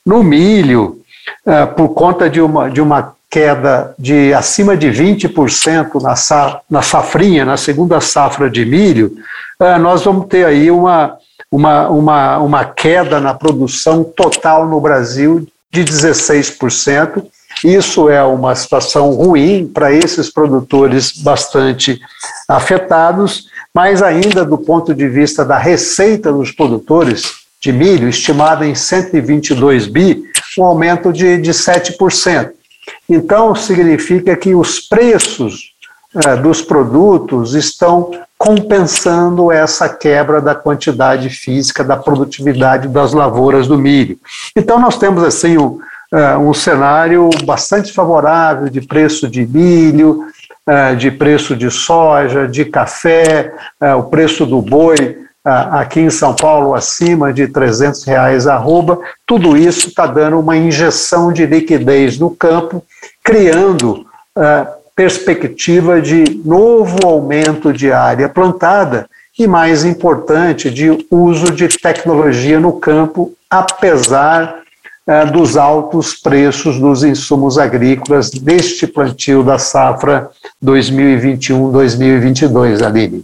No 0.03 0.23
milho, 0.23 0.99
uh, 1.45 1.67
por 1.75 1.89
conta 1.89 2.27
de 2.27 2.41
uma, 2.41 2.71
de 2.71 2.81
uma 2.81 3.13
queda 3.29 3.93
de 3.99 4.33
acima 4.33 4.75
de 4.75 4.87
20% 4.87 6.01
na, 6.01 6.15
sa, 6.15 6.61
na 6.67 6.81
safrinha, 6.81 7.45
na 7.45 7.55
segunda 7.55 8.01
safra 8.01 8.49
de 8.49 8.65
milho, 8.65 9.13
nós 9.79 10.03
vamos 10.03 10.27
ter 10.27 10.45
aí 10.45 10.71
uma, 10.71 11.19
uma, 11.51 11.89
uma, 11.89 12.37
uma 12.39 12.65
queda 12.65 13.19
na 13.19 13.33
produção 13.33 14.03
total 14.03 14.67
no 14.67 14.79
Brasil 14.79 15.47
de 15.71 15.83
16%. 15.83 17.23
Isso 17.63 18.09
é 18.09 18.23
uma 18.23 18.55
situação 18.55 19.11
ruim 19.11 19.67
para 19.67 19.91
esses 19.91 20.31
produtores 20.31 21.11
bastante 21.17 21.99
afetados, 22.47 23.47
mas 23.73 24.01
ainda 24.01 24.45
do 24.45 24.57
ponto 24.57 24.93
de 24.93 25.07
vista 25.07 25.43
da 25.43 25.57
receita 25.57 26.31
dos 26.31 26.51
produtores 26.51 27.39
de 27.61 27.73
milho, 27.73 28.07
estimada 28.07 28.65
em 28.65 28.73
122 28.73 29.87
bi, 29.87 30.23
um 30.57 30.63
aumento 30.63 31.11
de, 31.11 31.37
de 31.37 31.51
7%. 31.51 32.51
Então, 33.07 33.53
significa 33.53 34.35
que 34.35 34.55
os 34.55 34.79
preços 34.79 35.73
eh, 36.15 36.35
dos 36.37 36.61
produtos 36.61 37.53
estão 37.53 38.11
compensando 38.39 39.51
essa 39.51 39.89
quebra 39.89 40.39
da 40.39 40.55
quantidade 40.55 41.29
física, 41.29 41.83
da 41.83 41.97
produtividade 41.97 42.87
das 42.87 43.11
lavouras 43.11 43.67
do 43.67 43.77
milho. 43.77 44.17
Então, 44.55 44.79
nós 44.79 44.97
temos 44.97 45.21
assim 45.25 45.57
um, 45.57 45.77
uh, 46.13 46.39
um 46.39 46.53
cenário 46.53 47.29
bastante 47.43 47.91
favorável 47.91 48.69
de 48.69 48.79
preço 48.79 49.27
de 49.27 49.45
milho, 49.45 50.23
uh, 50.65 50.95
de 50.95 51.11
preço 51.11 51.53
de 51.53 51.69
soja, 51.69 52.47
de 52.47 52.63
café, 52.63 53.53
uh, 53.81 53.97
o 53.97 54.03
preço 54.03 54.45
do 54.45 54.61
boi 54.61 55.17
aqui 55.71 56.01
em 56.01 56.09
São 56.11 56.35
Paulo 56.35 56.75
acima 56.75 57.33
de 57.33 57.47
300 57.47 58.03
reais 58.03 58.45
arroba, 58.45 58.99
tudo 59.25 59.57
isso 59.57 59.87
está 59.87 60.05
dando 60.05 60.37
uma 60.39 60.55
injeção 60.55 61.33
de 61.33 61.45
liquidez 61.45 62.19
no 62.19 62.29
campo, 62.29 62.83
criando 63.23 64.05
perspectiva 64.99 66.01
de 66.01 66.41
novo 66.43 67.07
aumento 67.07 67.71
de 67.71 67.89
área 67.89 68.27
plantada 68.27 69.09
e, 69.37 69.47
mais 69.47 69.85
importante, 69.85 70.69
de 70.69 71.05
uso 71.09 71.53
de 71.53 71.69
tecnologia 71.69 72.59
no 72.59 72.73
campo, 72.73 73.31
apesar 73.49 74.59
eh, 75.07 75.25
dos 75.27 75.55
altos 75.55 76.15
preços 76.15 76.77
dos 76.77 77.05
insumos 77.05 77.57
agrícolas 77.57 78.29
deste 78.29 78.85
plantio 78.85 79.41
da 79.41 79.57
safra 79.57 80.29
2021-2022, 80.61 82.85
Aline. 82.85 83.23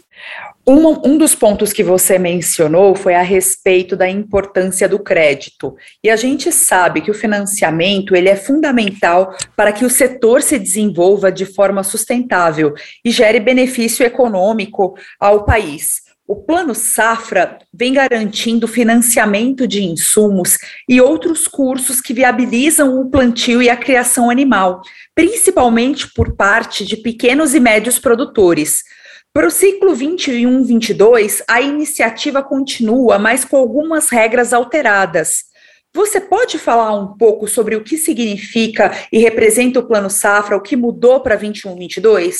Um, 0.67 1.12
um, 1.12 1.17
dos 1.17 1.36
pontos 1.36 1.72
que 1.72 1.84
você 1.84 2.17
mencionou 2.17 2.95
foi 2.95 3.13
a 3.13 3.22
respeito 3.22 3.95
da 3.95 4.10
importância 4.10 4.89
do 4.89 4.98
crédito. 4.98 5.75
E 6.03 6.10
a 6.10 6.15
gente 6.15 6.51
sabe 6.51 7.01
que 7.01 7.12
o 7.12 7.13
financiamento 7.13 8.15
ele 8.15 8.29
é 8.29 8.36
fundamental 8.36 9.36
para 9.55 9.72
que 9.72 9.86
o 9.86 9.89
setor 9.91 10.41
se 10.41 10.57
desenvolva 10.57 11.31
de 11.31 11.45
forma 11.45 11.84
sustentável 11.84 12.74
e 13.03 13.12
gere 13.12 13.39
benefício 13.39 14.03
econômico 14.03 14.98
ao 15.19 15.45
país. 15.45 16.01
O 16.27 16.36
Plano 16.36 16.74
Safra 16.74 17.60
vem 17.72 17.93
garantindo 17.93 18.67
financiamento 18.67 19.67
de 19.67 19.84
insumos 19.84 20.57
e 20.89 21.00
outros 21.00 21.48
cursos 21.48 22.01
que 22.01 22.15
viabilizam 22.15 23.00
o 23.00 23.12
plantio 23.12 23.62
e 23.62 23.69
a 23.69 23.77
criação 23.77 24.31
animal, 24.31 24.81
principalmente 25.13 26.12
por 26.12 26.36
parte 26.36 26.84
de 26.84 26.98
pequenos 26.98 27.53
e 27.53 27.60
médios 27.60 28.00
produtores. 28.00 28.84
Para 29.36 29.48
o 29.48 29.51
ciclo 29.51 29.94
21-22, 29.94 31.44
a 31.46 31.60
iniciativa 31.60 32.42
continua, 32.42 33.20
mas 33.20 33.44
com 33.44 33.58
algumas 33.58 34.10
regras 34.10 34.54
alteradas. 34.54 35.44
Você 35.94 36.22
pode 36.22 36.58
falar 36.58 36.94
um 36.94 37.18
pouco 37.18 37.46
sobre 37.46 37.75
o 37.75 37.84
que 37.84 37.98
significa 37.98 38.94
e 39.12 39.20
representa 39.20 39.80
o 39.80 39.84
Plano 39.84 40.10
Safra, 40.10 40.56
o 40.56 40.62
que 40.62 40.77
mudou 40.77 41.20
para 41.20 41.38
21-22? 41.38 42.34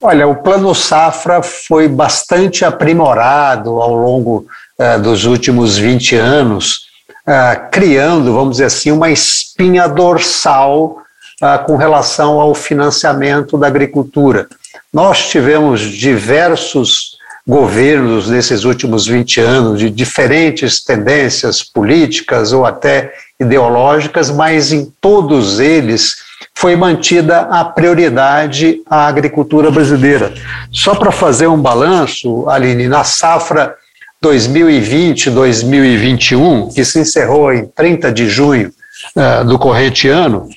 Olha, 0.00 0.26
o 0.26 0.36
Plano 0.36 0.74
Safra 0.74 1.42
foi 1.42 1.88
bastante 1.88 2.64
aprimorado 2.64 3.82
ao 3.82 3.94
longo 3.94 4.46
uh, 4.78 5.02
dos 5.02 5.26
últimos 5.26 5.76
20 5.76 6.16
anos, 6.16 6.86
uh, 7.28 7.70
criando, 7.70 8.32
vamos 8.32 8.52
dizer 8.52 8.64
assim, 8.64 8.90
uma 8.90 9.10
espinha 9.10 9.86
dorsal 9.86 10.96
uh, 11.42 11.66
com 11.66 11.76
relação 11.76 12.40
ao 12.40 12.54
financiamento 12.54 13.58
da 13.58 13.66
agricultura. 13.66 14.48
Nós 14.94 15.28
tivemos 15.28 15.80
diversos 15.80 17.16
governos 17.46 18.30
nesses 18.30 18.64
últimos 18.64 19.06
20 19.08 19.40
anos, 19.40 19.80
de 19.80 19.90
diferentes 19.90 20.84
tendências 20.84 21.64
políticas 21.64 22.52
ou 22.52 22.64
até 22.64 23.12
ideológicas, 23.40 24.30
mas 24.30 24.72
em 24.72 24.86
todos 25.00 25.58
eles 25.58 26.14
foi 26.54 26.76
mantida 26.76 27.40
a 27.40 27.64
prioridade 27.64 28.80
à 28.88 29.08
agricultura 29.08 29.68
brasileira. 29.68 30.32
Só 30.70 30.94
para 30.94 31.10
fazer 31.10 31.48
um 31.48 31.60
balanço, 31.60 32.48
Aline, 32.48 32.86
na 32.86 33.02
safra 33.02 33.74
2020-2021, 34.24 36.72
que 36.72 36.84
se 36.84 37.00
encerrou 37.00 37.52
em 37.52 37.66
30 37.66 38.12
de 38.12 38.28
junho 38.28 38.70
uh, 39.16 39.44
do 39.44 39.58
corrente 39.58 40.06
ano, 40.08 40.48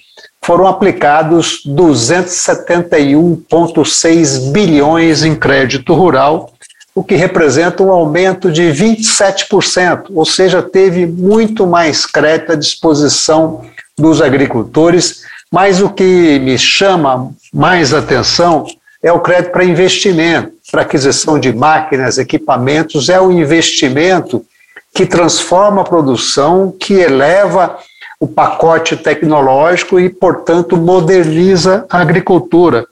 foram 0.48 0.66
aplicados 0.66 1.62
271,6 1.68 4.50
bilhões 4.50 5.24
em 5.26 5.36
crédito 5.36 5.94
rural, 5.94 6.54
o 6.96 7.04
que 7.04 7.16
representa 7.16 7.84
um 7.84 7.92
aumento 7.92 8.50
de 8.50 8.72
27%, 8.72 10.06
ou 10.12 10.26
seja, 10.26 10.64
teve 10.64 11.06
muito 11.06 11.68
mais 11.68 12.06
crédito 12.06 12.54
à 12.54 12.56
disposição 12.56 13.66
dos 13.98 14.22
agricultores. 14.22 15.24
Mas 15.52 15.82
o 15.82 15.90
que 15.90 16.40
me 16.40 16.58
chama 16.58 17.30
mais 17.54 17.94
atenção 17.94 18.66
é 19.04 19.12
o 19.12 19.20
crédito 19.20 19.52
para 19.52 19.66
investimento, 19.66 20.54
para 20.72 20.84
aquisição 20.84 21.38
de 21.38 21.52
máquinas, 21.52 22.18
equipamentos, 22.18 23.10
é 23.10 23.20
o 23.20 23.34
investimento 23.34 24.46
que 24.94 25.06
transforma 25.06 25.82
a 25.82 25.86
produção, 25.86 26.72
que 26.72 26.94
eleva 26.94 27.78
o 28.20 28.28
pacote 28.28 28.98
tecnológico 28.98 30.00
e, 30.00 30.10
portanto, 30.10 30.76
moderniza 30.76 31.86
a 31.90 32.00
agricultura. 32.02 32.86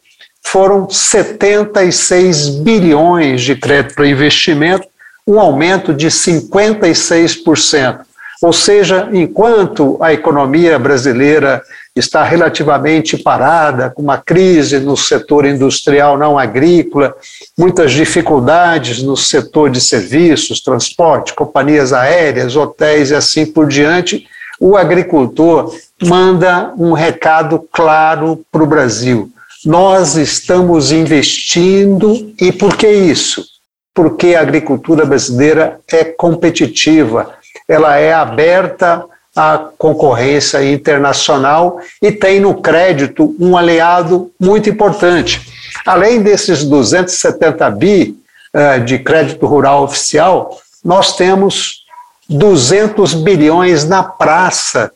Foram 0.43 0.87
76 0.89 2.49
bilhões 2.49 3.41
de 3.41 3.55
crédito 3.55 3.95
para 3.95 4.07
investimento, 4.07 4.87
um 5.27 5.39
aumento 5.39 5.93
de 5.93 6.07
56%. 6.07 8.01
Ou 8.43 8.53
seja, 8.53 9.09
enquanto 9.11 9.97
a 9.99 10.13
economia 10.13 10.77
brasileira 10.77 11.63
está 11.95 12.23
relativamente 12.23 13.17
parada, 13.17 13.89
com 13.89 14.03
uma 14.03 14.17
crise 14.17 14.79
no 14.79 14.95
setor 14.95 15.45
industrial 15.45 16.17
não 16.17 16.37
agrícola, 16.37 17.15
muitas 17.57 17.93
dificuldades 17.93 19.01
no 19.01 19.17
setor 19.17 19.71
de 19.71 19.81
serviços, 19.81 20.61
transporte, 20.61 21.33
companhias 21.33 21.91
aéreas, 21.93 22.55
hotéis 22.55 23.09
e 23.09 23.15
assim 23.15 23.45
por 23.45 23.67
diante, 23.67 24.27
o 24.65 24.75
agricultor 24.75 25.71
manda 26.01 26.73
um 26.75 26.93
recado 26.93 27.63
claro 27.71 28.43
para 28.51 28.63
o 28.63 28.65
Brasil. 28.65 29.29
Nós 29.63 30.15
estamos 30.15 30.91
investindo, 30.91 32.33
e 32.41 32.51
por 32.51 32.75
que 32.75 32.89
isso? 32.89 33.45
Porque 33.93 34.33
a 34.33 34.41
agricultura 34.41 35.05
brasileira 35.05 35.79
é 35.87 36.03
competitiva, 36.03 37.31
ela 37.67 37.97
é 37.97 38.11
aberta 38.11 39.05
à 39.35 39.69
concorrência 39.77 40.63
internacional 40.65 41.79
e 42.01 42.11
tem 42.11 42.39
no 42.39 42.59
crédito 42.59 43.35
um 43.39 43.55
aliado 43.55 44.31
muito 44.39 44.67
importante. 44.67 45.47
Além 45.85 46.23
desses 46.23 46.63
270 46.63 47.69
bi 47.69 48.17
uh, 48.51 48.83
de 48.83 48.97
crédito 48.97 49.45
rural 49.45 49.83
oficial, 49.83 50.59
nós 50.83 51.15
temos 51.15 51.84
200 52.29 53.13
bilhões 53.13 53.85
na 53.85 54.03
praça 54.03 54.91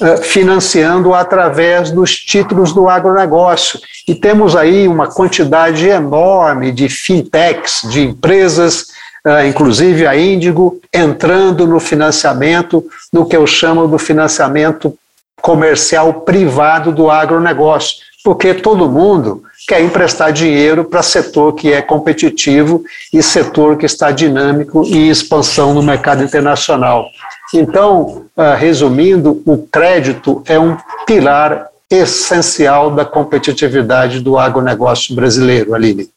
uh, 0.00 0.22
financiando 0.22 1.14
através 1.14 1.90
dos 1.90 2.16
títulos 2.16 2.72
do 2.72 2.88
agronegócio. 2.88 3.80
E 4.08 4.14
temos 4.14 4.56
aí 4.56 4.88
uma 4.88 5.08
quantidade 5.08 5.86
enorme 5.86 6.72
de 6.72 6.88
fintechs, 6.88 7.82
de 7.90 8.00
empresas 8.00 8.86
uh, 9.26 9.46
inclusive 9.46 10.06
a 10.06 10.16
Índigo, 10.16 10.80
entrando 10.92 11.66
no 11.66 11.80
financiamento, 11.80 12.84
no 13.12 13.26
que 13.26 13.36
eu 13.36 13.46
chamo 13.46 13.86
do 13.86 13.98
financiamento 13.98 14.96
comercial 15.40 16.12
privado 16.20 16.92
do 16.92 17.10
agronegócio, 17.10 17.96
porque 18.22 18.54
todo 18.54 18.88
mundo 18.88 19.42
quer 19.66 19.82
emprestar 19.82 20.32
dinheiro 20.32 20.84
para 20.84 21.02
setor 21.02 21.54
que 21.54 21.72
é 21.72 21.82
competitivo 21.82 22.84
e 23.12 23.22
setor 23.22 23.76
que 23.76 23.86
está 23.86 24.10
dinâmico 24.10 24.84
e 24.84 24.96
em 24.96 25.10
expansão 25.10 25.74
no 25.74 25.82
mercado 25.82 26.22
internacional. 26.22 27.06
Então, 27.54 28.26
uh, 28.36 28.56
resumindo, 28.56 29.42
o 29.44 29.58
crédito 29.58 30.42
é 30.46 30.58
um 30.58 30.76
pilar 31.06 31.68
essencial 31.90 32.90
da 32.90 33.04
competitividade 33.04 34.20
do 34.20 34.38
agronegócio 34.38 35.14
brasileiro, 35.14 35.74
Aline. 35.74 36.08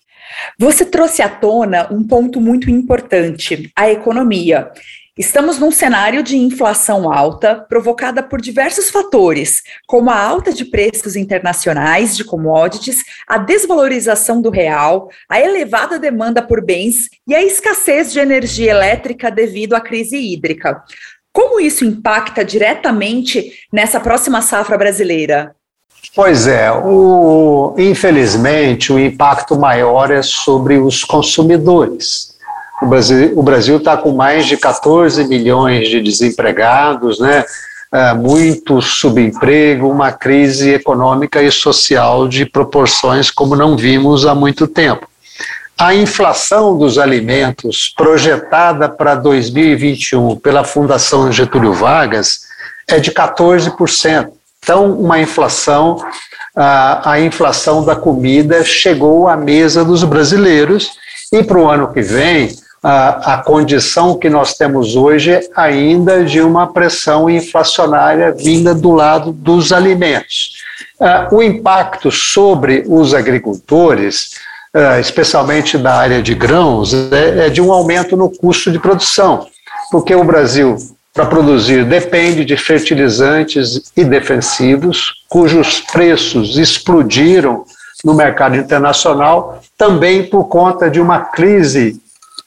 Você 0.57 0.85
trouxe 0.85 1.21
à 1.21 1.29
tona 1.29 1.87
um 1.91 2.03
ponto 2.03 2.39
muito 2.39 2.69
importante: 2.69 3.71
a 3.75 3.89
economia. 3.89 4.69
Estamos 5.17 5.57
num 5.57 5.71
cenário 5.71 6.21
de 6.21 6.35
inflação 6.35 7.09
alta, 7.09 7.55
provocada 7.69 8.21
por 8.21 8.41
diversos 8.41 8.89
fatores, 8.89 9.63
como 9.87 10.09
a 10.09 10.19
alta 10.19 10.51
de 10.51 10.65
preços 10.65 11.15
internacionais 11.15 12.17
de 12.17 12.25
commodities, 12.25 12.97
a 13.25 13.37
desvalorização 13.37 14.41
do 14.41 14.49
real, 14.49 15.09
a 15.29 15.39
elevada 15.39 15.97
demanda 15.97 16.41
por 16.41 16.61
bens 16.61 17.07
e 17.25 17.33
a 17.33 17.41
escassez 17.41 18.11
de 18.11 18.19
energia 18.19 18.71
elétrica 18.71 19.31
devido 19.31 19.73
à 19.73 19.79
crise 19.79 20.17
hídrica. 20.17 20.83
Como 21.31 21.61
isso 21.61 21.85
impacta 21.85 22.43
diretamente 22.43 23.53
nessa 23.71 24.01
próxima 24.01 24.41
safra 24.41 24.77
brasileira? 24.77 25.55
Pois 26.13 26.45
é, 26.45 26.69
o, 26.71 27.73
infelizmente 27.77 28.91
o 28.91 28.99
impacto 28.99 29.57
maior 29.57 30.11
é 30.11 30.21
sobre 30.21 30.77
os 30.77 31.05
consumidores. 31.05 32.34
O 32.81 33.43
Brasil 33.43 33.77
está 33.77 33.95
com 33.95 34.11
mais 34.11 34.45
de 34.45 34.57
14 34.57 35.23
milhões 35.25 35.87
de 35.87 36.01
desempregados, 36.01 37.19
né? 37.19 37.45
É, 37.93 38.13
muito 38.13 38.81
subemprego, 38.81 39.89
uma 39.89 40.11
crise 40.11 40.73
econômica 40.73 41.41
e 41.41 41.49
social 41.49 42.27
de 42.27 42.45
proporções 42.45 43.31
como 43.31 43.55
não 43.55 43.77
vimos 43.77 44.25
há 44.25 44.35
muito 44.35 44.67
tempo. 44.67 45.07
A 45.77 45.93
inflação 45.93 46.77
dos 46.77 46.97
alimentos 46.97 47.93
projetada 47.95 48.89
para 48.89 49.15
2021 49.15 50.35
pela 50.37 50.63
Fundação 50.63 51.31
Getúlio 51.31 51.73
Vargas 51.73 52.41
é 52.87 52.99
de 52.99 53.11
14%. 53.11 54.29
Então, 54.63 54.91
uma 54.93 55.19
inflação, 55.19 55.97
a, 56.55 57.11
a 57.11 57.19
inflação 57.19 57.85
da 57.85 57.95
comida 57.95 58.63
chegou 58.63 59.27
à 59.27 59.37
mesa 59.37 59.85
dos 59.85 60.03
brasileiros 60.03 60.91
e 61.31 61.43
para 61.43 61.59
o 61.59 61.69
ano 61.69 61.93
que 61.93 62.01
vem, 62.01 62.55
a, 62.87 63.33
a 63.33 63.37
condição 63.39 64.15
que 64.15 64.29
nós 64.29 64.53
temos 64.53 64.95
hoje 64.95 65.39
ainda 65.55 66.23
de 66.23 66.39
uma 66.39 66.71
pressão 66.71 67.27
inflacionária 67.27 68.31
vinda 68.31 68.75
do 68.75 68.91
lado 68.91 69.31
dos 69.31 69.73
alimentos. 69.73 70.51
Uh, 70.99 71.35
o 71.37 71.41
impacto 71.41 72.11
sobre 72.11 72.83
os 72.87 73.15
agricultores, 73.15 74.33
uh, 74.75 74.99
especialmente 74.99 75.79
da 75.79 75.95
área 75.95 76.21
de 76.21 76.35
grãos, 76.35 76.93
é, 76.93 77.47
é 77.47 77.49
de 77.49 77.59
um 77.59 77.73
aumento 77.73 78.15
no 78.15 78.29
custo 78.29 78.71
de 78.71 78.77
produção, 78.77 79.47
porque 79.89 80.13
o 80.13 80.23
Brasil 80.23 80.77
para 81.11 81.25
produzir 81.25 81.85
depende 81.85 82.45
de 82.45 82.55
fertilizantes 82.55 83.91
e 83.97 84.03
defensivos, 84.03 85.23
cujos 85.27 85.79
preços 85.79 86.55
explodiram 86.55 87.65
no 88.03 88.13
mercado 88.13 88.55
internacional, 88.55 89.59
também 89.75 90.23
por 90.23 90.43
conta 90.43 90.87
de 90.87 91.01
uma 91.01 91.21
crise 91.21 91.99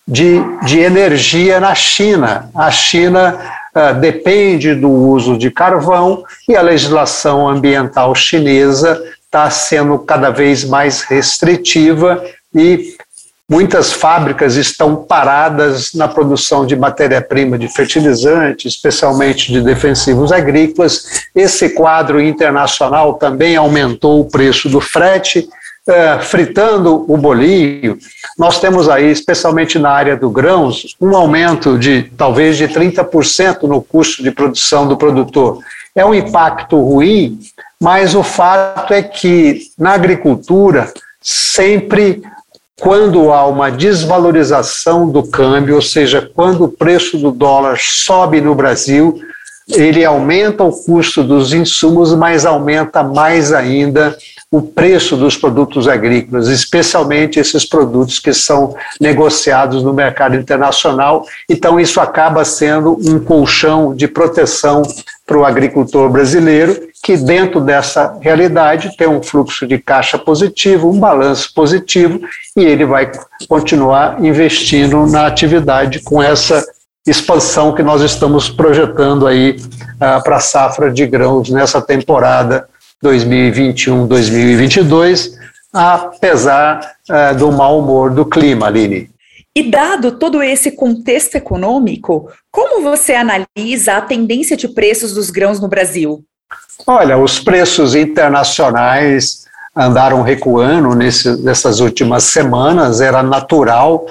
de, 0.08 0.40
de 0.64 0.80
energia 0.80 1.60
na 1.60 1.74
China. 1.74 2.48
A 2.54 2.70
China 2.70 3.38
uh, 3.74 4.00
depende 4.00 4.74
do 4.74 4.90
uso 4.90 5.36
de 5.36 5.50
carvão 5.50 6.24
e 6.48 6.56
a 6.56 6.62
legislação 6.62 7.46
ambiental 7.46 8.14
chinesa 8.14 9.00
está 9.22 9.50
sendo 9.50 9.98
cada 9.98 10.30
vez 10.30 10.64
mais 10.64 11.02
restritiva 11.02 12.24
e 12.54 12.96
Muitas 13.50 13.94
fábricas 13.94 14.56
estão 14.56 14.94
paradas 14.94 15.94
na 15.94 16.06
produção 16.06 16.66
de 16.66 16.76
matéria-prima 16.76 17.56
de 17.56 17.66
fertilizante, 17.66 18.68
especialmente 18.68 19.50
de 19.50 19.62
defensivos 19.62 20.30
agrícolas. 20.30 21.24
Esse 21.34 21.70
quadro 21.70 22.20
internacional 22.20 23.14
também 23.14 23.56
aumentou 23.56 24.20
o 24.20 24.26
preço 24.26 24.68
do 24.68 24.82
frete, 24.82 25.48
uh, 25.88 26.22
fritando 26.22 27.04
o 27.08 27.16
bolinho. 27.16 27.98
Nós 28.38 28.60
temos 28.60 28.88
aí, 28.88 29.10
especialmente 29.10 29.78
na 29.78 29.90
área 29.90 30.16
do 30.16 30.30
grãos, 30.30 30.94
um 31.00 31.16
aumento 31.16 31.78
de 31.78 32.04
talvez 32.16 32.56
de 32.56 32.68
30% 32.68 33.62
no 33.62 33.82
custo 33.82 34.22
de 34.22 34.30
produção 34.30 34.86
do 34.86 34.96
produtor. 34.96 35.58
É 35.94 36.04
um 36.04 36.14
impacto 36.14 36.76
ruim, 36.80 37.38
mas 37.80 38.14
o 38.14 38.22
fato 38.22 38.92
é 38.92 39.02
que 39.02 39.62
na 39.78 39.92
agricultura 39.92 40.92
sempre 41.20 42.22
quando 42.80 43.32
há 43.32 43.44
uma 43.44 43.70
desvalorização 43.70 45.08
do 45.10 45.24
câmbio, 45.24 45.74
ou 45.74 45.82
seja, 45.82 46.30
quando 46.32 46.64
o 46.64 46.68
preço 46.68 47.18
do 47.18 47.32
dólar 47.32 47.76
sobe 47.80 48.40
no 48.40 48.54
Brasil, 48.54 49.20
ele 49.68 50.04
aumenta 50.04 50.62
o 50.62 50.72
custo 50.72 51.24
dos 51.24 51.52
insumos, 51.52 52.14
mas 52.14 52.46
aumenta 52.46 53.02
mais 53.02 53.52
ainda 53.52 54.16
o 54.50 54.62
preço 54.62 55.14
dos 55.14 55.36
produtos 55.36 55.86
agrícolas, 55.86 56.48
especialmente 56.48 57.38
esses 57.38 57.66
produtos 57.66 58.18
que 58.18 58.32
são 58.32 58.74
negociados 58.98 59.82
no 59.82 59.92
mercado 59.92 60.36
internacional. 60.36 61.24
Então, 61.48 61.78
isso 61.78 62.00
acaba 62.00 62.44
sendo 62.46 62.98
um 63.06 63.20
colchão 63.20 63.94
de 63.94 64.08
proteção 64.08 64.82
para 65.26 65.36
o 65.36 65.44
agricultor 65.44 66.08
brasileiro, 66.08 66.88
que 67.02 67.18
dentro 67.18 67.60
dessa 67.60 68.16
realidade 68.22 68.96
tem 68.96 69.06
um 69.06 69.22
fluxo 69.22 69.66
de 69.66 69.76
caixa 69.76 70.18
positivo, 70.18 70.90
um 70.90 70.98
balanço 70.98 71.52
positivo, 71.52 72.18
e 72.56 72.64
ele 72.64 72.86
vai 72.86 73.10
continuar 73.46 74.24
investindo 74.24 75.06
na 75.06 75.26
atividade 75.26 76.00
com 76.00 76.22
essa 76.22 76.64
expansão 77.06 77.74
que 77.74 77.82
nós 77.82 78.00
estamos 78.00 78.48
projetando 78.48 79.26
aí 79.26 79.60
uh, 79.96 80.22
para 80.24 80.36
a 80.36 80.40
safra 80.40 80.90
de 80.90 81.06
grãos 81.06 81.50
nessa 81.50 81.82
temporada 81.82 82.66
2021-2022, 83.04 85.32
apesar 85.72 86.94
uh, 87.08 87.32
do 87.36 87.52
mau 87.52 87.78
humor 87.78 88.10
do 88.10 88.24
clima, 88.24 88.66
Aline. 88.66 89.08
E 89.54 89.70
dado 89.70 90.12
todo 90.12 90.42
esse 90.42 90.72
contexto 90.72 91.34
econômico, 91.34 92.30
como 92.50 92.82
você 92.82 93.14
analisa 93.14 93.94
a 93.94 94.00
tendência 94.00 94.56
de 94.56 94.68
preços 94.68 95.12
dos 95.14 95.30
grãos 95.30 95.60
no 95.60 95.68
Brasil? 95.68 96.24
Olha, 96.86 97.18
os 97.18 97.40
preços 97.40 97.94
internacionais 97.94 99.46
andaram 99.76 100.22
recuando 100.22 100.94
nesse, 100.94 101.42
nessas 101.42 101.80
últimas 101.80 102.24
semanas, 102.24 103.00
era 103.00 103.22
natural, 103.22 104.06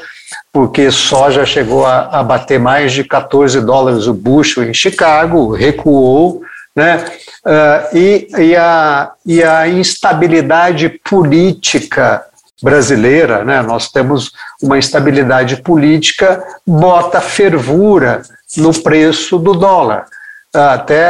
porque 0.52 0.91
soja 0.91 1.45
chegou 1.45 1.86
a, 1.86 2.19
a 2.19 2.23
bater 2.23 2.60
mais 2.60 2.93
de 2.93 3.04
14 3.04 3.62
dólares 3.62 4.08
o 4.08 4.13
bushel 4.13 4.63
em 4.63 4.73
Chicago, 4.73 5.52
recuou, 5.52 6.41
né? 6.78 7.04
Uh, 7.44 7.98
e, 7.98 8.28
e, 8.38 8.56
a, 8.56 9.12
e 9.26 9.44
a 9.44 9.68
instabilidade 9.68 10.90
política 11.04 12.24
brasileira, 12.62 13.44
né? 13.44 13.63
nós 13.63 13.90
temos 13.90 14.32
uma 14.62 14.78
instabilidade 14.78 15.58
política, 15.63 16.44
bota 16.66 17.20
fervura 17.20 18.22
no 18.56 18.72
preço 18.72 19.40
do 19.40 19.54
dólar. 19.54 20.06
Até 20.54 21.10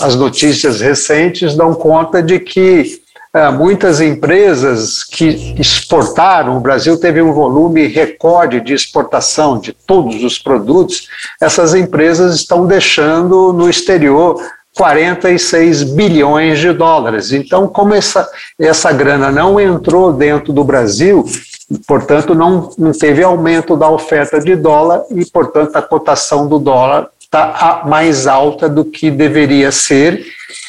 as 0.00 0.14
notícias 0.14 0.80
recentes 0.80 1.56
dão 1.56 1.74
conta 1.74 2.22
de 2.22 2.38
que 2.38 3.00
uh, 3.34 3.52
muitas 3.52 4.00
empresas 4.00 5.02
que 5.02 5.54
exportaram, 5.58 6.56
o 6.56 6.60
Brasil 6.60 6.98
teve 6.98 7.20
um 7.20 7.32
volume 7.32 7.88
recorde 7.88 8.60
de 8.60 8.72
exportação 8.72 9.58
de 9.58 9.72
todos 9.72 10.22
os 10.22 10.38
produtos, 10.38 11.08
essas 11.40 11.74
empresas 11.74 12.36
estão 12.36 12.66
deixando 12.66 13.52
no 13.52 13.68
exterior 13.68 14.40
46 14.78 15.82
bilhões 15.82 16.60
de 16.60 16.72
dólares. 16.72 17.32
Então, 17.32 17.66
como 17.66 17.92
essa, 17.92 18.30
essa 18.56 18.92
grana 18.92 19.32
não 19.32 19.58
entrou 19.60 20.12
dentro 20.12 20.52
do 20.52 20.62
Brasil, 20.62 21.24
portanto, 21.84 22.32
não, 22.32 22.70
não 22.78 22.92
teve 22.92 23.24
aumento 23.24 23.76
da 23.76 23.90
oferta 23.90 24.38
de 24.38 24.54
dólar 24.54 25.02
e, 25.10 25.26
portanto, 25.26 25.74
a 25.74 25.82
cotação 25.82 26.46
do 26.46 26.60
dólar 26.60 27.08
está 27.20 27.82
mais 27.86 28.28
alta 28.28 28.68
do 28.68 28.84
que 28.84 29.10
deveria 29.10 29.72
ser. 29.72 30.24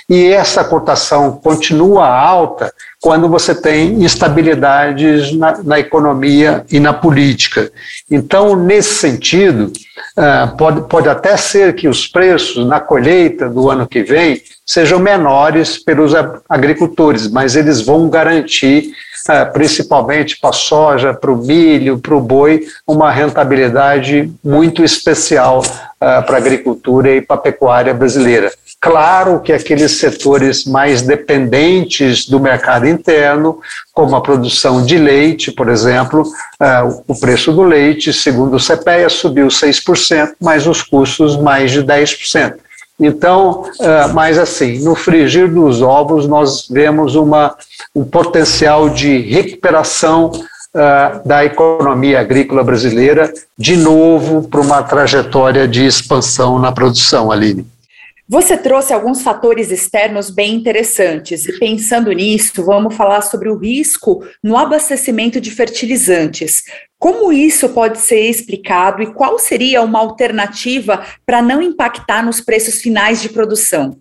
E 0.10 0.26
essa 0.26 0.63
cotação 0.63 1.34
continua 1.34 2.08
alta 2.08 2.74
quando 3.02 3.30
você 3.30 3.56
tem 3.56 4.04
instabilidades 4.04 5.32
na, 5.34 5.64
na 5.64 5.80
economia 5.80 6.66
e 6.70 6.80
na 6.80 6.94
política. 6.94 7.72
Então, 8.12 8.56
nesse 8.56 8.96
sentido, 8.96 9.72
uh, 10.18 10.58
pode, 10.58 10.82
pode 10.82 11.08
até 11.08 11.38
ser 11.38 11.76
que 11.76 11.88
os 11.88 12.08
preços 12.08 12.68
na 12.68 12.80
colheita 12.80 13.50
do 13.50 13.70
ano 13.70 13.88
que 13.88 14.04
vem 14.04 14.42
sejam 14.66 15.00
menores 15.00 15.82
pelos 15.82 16.14
agricultores, 16.48 17.30
mas 17.30 17.56
eles 17.56 17.82
vão 17.82 18.10
garantir 18.10 18.92
uh, 19.30 19.52
principalmente 19.54 20.38
para 20.38 20.50
a 20.50 20.54
soja, 20.54 21.14
para 21.14 21.32
o 21.32 21.38
milho, 21.38 22.00
para 22.00 22.16
o 22.16 22.22
boi, 22.22 22.66
uma 22.86 23.12
rentabilidade 23.12 24.30
muito 24.44 24.84
especial 24.84 25.60
uh, 25.60 26.26
para 26.26 26.36
a 26.36 26.38
agricultura 26.38 27.16
e 27.16 27.22
para 27.22 27.38
a 27.38 27.40
pecuária 27.40 27.94
brasileira. 27.94 28.52
Claro 28.82 29.42
que 29.42 29.52
aqueles 29.52 30.00
setores 30.00 30.63
mais 30.63 31.02
dependentes 31.02 32.26
do 32.26 32.39
mercado 32.39 32.88
interno, 32.88 33.60
como 33.92 34.15
a 34.15 34.22
produção 34.22 34.86
de 34.86 34.98
leite, 34.98 35.52
por 35.52 35.68
exemplo, 35.68 36.22
uh, 36.22 37.04
o 37.06 37.20
preço 37.20 37.52
do 37.52 37.62
leite, 37.62 38.13
segundo 38.13 38.56
o 38.56 38.60
CPEA, 38.60 39.10
subiu 39.10 39.48
6%, 39.48 40.32
mas 40.39 40.65
os 40.65 40.82
custos 40.82 41.36
mais 41.36 41.72
de 41.72 41.84
10%. 41.84 42.56
Então, 42.98 43.63
uh, 43.80 44.13
mas 44.13 44.38
assim, 44.38 44.80
no 44.80 44.96
frigir 44.96 45.52
dos 45.54 45.82
ovos, 45.82 46.26
nós 46.26 46.65
vemos 46.70 47.15
uma, 47.15 47.54
um 47.94 48.06
potencial 48.06 48.89
de 48.89 49.20
recuperação 49.20 50.32
uh, 50.32 51.28
da 51.28 51.44
economia 51.44 52.22
agrícola 52.22 52.63
brasileira, 52.63 53.30
de 53.58 53.76
novo, 53.76 54.48
para 54.48 54.62
uma 54.62 54.82
trajetória 54.84 55.68
de 55.68 55.86
expansão 55.86 56.58
na 56.58 56.72
produção, 56.72 57.30
Aline. 57.30 57.68
Você 58.32 58.56
trouxe 58.56 58.94
alguns 58.94 59.24
fatores 59.24 59.72
externos 59.72 60.30
bem 60.30 60.54
interessantes, 60.54 61.48
e 61.48 61.58
pensando 61.58 62.12
nisso, 62.12 62.63
vamos 62.63 62.96
falar 62.96 63.22
sobre 63.22 63.50
o 63.50 63.58
risco 63.58 64.24
no 64.44 64.56
abastecimento 64.56 65.42
de 65.42 65.50
fertilizantes. 65.50 66.62
Como 67.00 67.34
isso 67.34 67.70
pode 67.70 67.98
ser 67.98 68.30
explicado 68.30 69.02
e 69.02 69.12
qual 69.12 69.39
seria 69.39 69.82
uma 69.82 69.98
alternativa 69.98 71.04
para 71.26 71.42
não 71.42 71.60
impactar 71.60 72.24
nos 72.24 72.39
preços 72.39 72.76
finais 72.76 73.20
de 73.20 73.30
produção? 73.30 73.98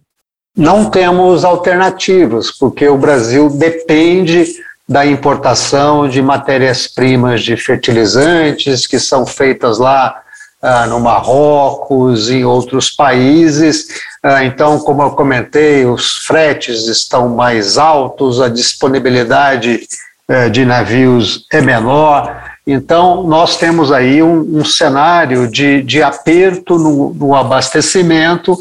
Não 0.54 0.90
temos 0.90 1.42
alternativas, 1.42 2.50
porque 2.50 2.86
o 2.86 2.98
Brasil 2.98 3.48
depende 3.48 4.44
da 4.86 5.06
importação 5.06 6.06
de 6.06 6.20
matérias-primas 6.20 7.42
de 7.42 7.56
fertilizantes 7.56 8.86
que 8.86 8.98
são 8.98 9.24
feitas 9.24 9.78
lá 9.78 10.22
ah, 10.60 10.86
no 10.86 10.98
Marrocos, 10.98 12.30
em 12.30 12.44
outros 12.44 12.90
países. 12.90 13.88
Ah, 14.30 14.44
então, 14.44 14.78
como 14.78 15.00
eu 15.00 15.12
comentei, 15.12 15.86
os 15.86 16.18
fretes 16.18 16.86
estão 16.86 17.30
mais 17.30 17.78
altos, 17.78 18.42
a 18.42 18.48
disponibilidade 18.50 19.80
eh, 20.28 20.50
de 20.50 20.66
navios 20.66 21.46
é 21.50 21.62
menor. 21.62 22.44
Então, 22.66 23.22
nós 23.22 23.56
temos 23.56 23.90
aí 23.90 24.22
um, 24.22 24.58
um 24.58 24.64
cenário 24.66 25.50
de, 25.50 25.82
de 25.82 26.02
aperto 26.02 26.78
no, 26.78 27.14
no 27.14 27.34
abastecimento, 27.34 28.54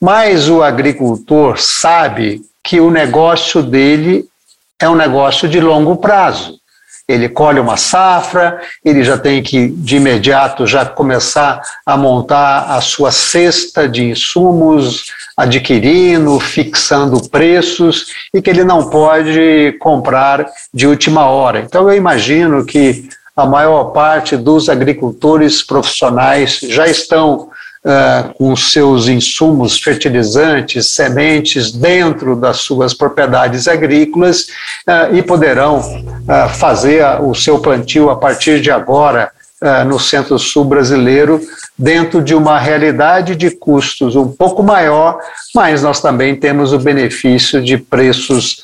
mas 0.00 0.48
o 0.48 0.64
agricultor 0.64 1.60
sabe 1.60 2.42
que 2.60 2.80
o 2.80 2.90
negócio 2.90 3.62
dele 3.62 4.24
é 4.80 4.88
um 4.88 4.96
negócio 4.96 5.48
de 5.48 5.60
longo 5.60 5.94
prazo. 5.94 6.58
Ele 7.06 7.28
colhe 7.28 7.60
uma 7.60 7.76
safra, 7.76 8.60
ele 8.84 9.04
já 9.04 9.18
tem 9.18 9.42
que, 9.42 9.68
de 9.68 9.96
imediato, 9.96 10.66
já 10.66 10.86
começar 10.86 11.60
a 11.84 11.96
montar 11.96 12.70
a 12.70 12.80
sua 12.80 13.12
cesta 13.12 13.86
de 13.86 14.04
insumos, 14.04 15.04
adquirindo, 15.36 16.40
fixando 16.40 17.28
preços, 17.28 18.06
e 18.32 18.40
que 18.40 18.48
ele 18.48 18.64
não 18.64 18.88
pode 18.88 19.76
comprar 19.80 20.46
de 20.72 20.86
última 20.86 21.26
hora. 21.26 21.60
Então, 21.60 21.90
eu 21.90 21.96
imagino 21.96 22.64
que 22.64 23.06
a 23.36 23.44
maior 23.44 23.86
parte 23.86 24.36
dos 24.36 24.68
agricultores 24.68 25.62
profissionais 25.62 26.60
já 26.62 26.86
estão 26.86 27.50
uh, 27.84 28.32
com 28.34 28.56
seus 28.56 29.08
insumos 29.08 29.78
fertilizantes, 29.78 30.90
sementes 30.90 31.70
dentro 31.70 32.34
das 32.34 32.58
suas 32.58 32.94
propriedades 32.94 33.68
agrícolas 33.68 34.46
uh, 34.88 35.14
e 35.14 35.22
poderão 35.22 35.78
uh, 35.78 36.48
fazer 36.54 37.04
o 37.20 37.34
seu 37.34 37.58
plantio 37.58 38.10
a 38.10 38.16
partir 38.16 38.60
de 38.60 38.70
agora 38.70 39.30
no 39.86 39.98
centro-sul 39.98 40.62
brasileiro, 40.62 41.40
dentro 41.78 42.20
de 42.20 42.34
uma 42.34 42.58
realidade 42.58 43.34
de 43.34 43.50
custos 43.50 44.14
um 44.14 44.28
pouco 44.28 44.62
maior, 44.62 45.18
mas 45.54 45.82
nós 45.82 46.02
também 46.02 46.36
temos 46.36 46.74
o 46.74 46.78
benefício 46.78 47.62
de 47.62 47.78
preços 47.78 48.62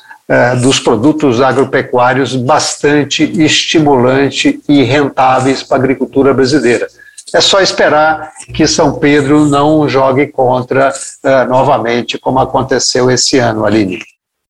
dos 0.61 0.79
produtos 0.79 1.41
agropecuários 1.41 2.35
bastante 2.35 3.23
estimulante 3.41 4.61
e 4.69 4.83
rentáveis 4.83 5.63
para 5.63 5.77
a 5.77 5.79
agricultura 5.79 6.35
brasileira. 6.35 6.87
É 7.33 7.39
só 7.39 7.61
esperar 7.61 8.33
que 8.53 8.67
São 8.67 8.99
Pedro 8.99 9.45
não 9.45 9.87
jogue 9.87 10.27
contra 10.27 10.89
uh, 10.89 11.49
novamente, 11.49 12.19
como 12.19 12.39
aconteceu 12.39 13.09
esse 13.09 13.37
ano, 13.39 13.65
Aline. 13.65 13.99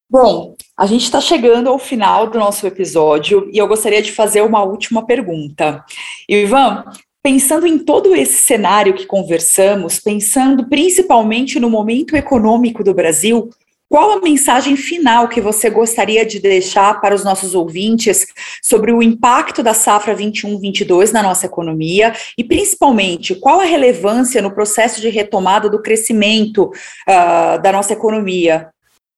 Bom, 0.10 0.56
a 0.78 0.86
gente 0.88 1.04
está 1.04 1.22
chegando 1.22 1.70
ao 1.70 1.78
final 1.78 2.28
do 2.28 2.40
nosso 2.40 2.66
episódio 2.66 3.48
e 3.54 3.58
eu 3.58 3.68
gostaria 3.68 4.02
de 4.02 4.12
fazer 4.12 4.42
uma 4.42 4.64
última 4.64 5.06
pergunta. 5.06 5.86
Ivan, 6.28 6.84
pensando 7.24 7.68
em 7.68 7.78
todo 7.78 8.16
esse 8.16 8.42
cenário 8.42 8.94
que 8.94 9.06
conversamos, 9.06 10.00
pensando 10.00 10.68
principalmente 10.68 11.60
no 11.60 11.70
momento 11.70 12.16
econômico 12.16 12.84
do 12.84 12.94
Brasil, 12.94 13.50
qual 13.92 14.14
a 14.14 14.22
mensagem 14.22 14.78
final 14.78 15.28
que 15.28 15.42
você 15.42 15.70
gostaria 15.70 16.26
de 16.26 16.40
deixar 16.40 17.02
para 17.02 17.14
os 17.14 17.26
nossos 17.26 17.54
ouvintes 17.54 18.26
sobre 18.64 18.94
o 18.94 19.04
impacto 19.04 19.62
da 19.62 19.74
safra 19.74 20.16
21-22 20.16 21.12
na 21.12 21.22
nossa 21.22 21.46
economia 21.46 22.14
e, 22.38 22.44
principalmente, 22.44 23.36
qual 23.36 23.60
a 23.60 23.66
relevância 23.66 24.42
no 24.42 24.50
processo 24.50 25.02
de 25.02 25.10
retomada 25.10 25.70
do 25.70 25.82
crescimento 25.82 26.72
uh, 26.72 27.62
da 27.62 27.74
nossa 27.74 27.92
economia? 27.92 28.70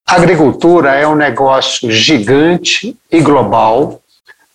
A 0.08 0.16
agricultura 0.16 0.96
é 0.96 1.08
um 1.08 1.16
negócio 1.16 1.92
gigante 1.92 2.98
e 3.12 3.22
global 3.22 4.02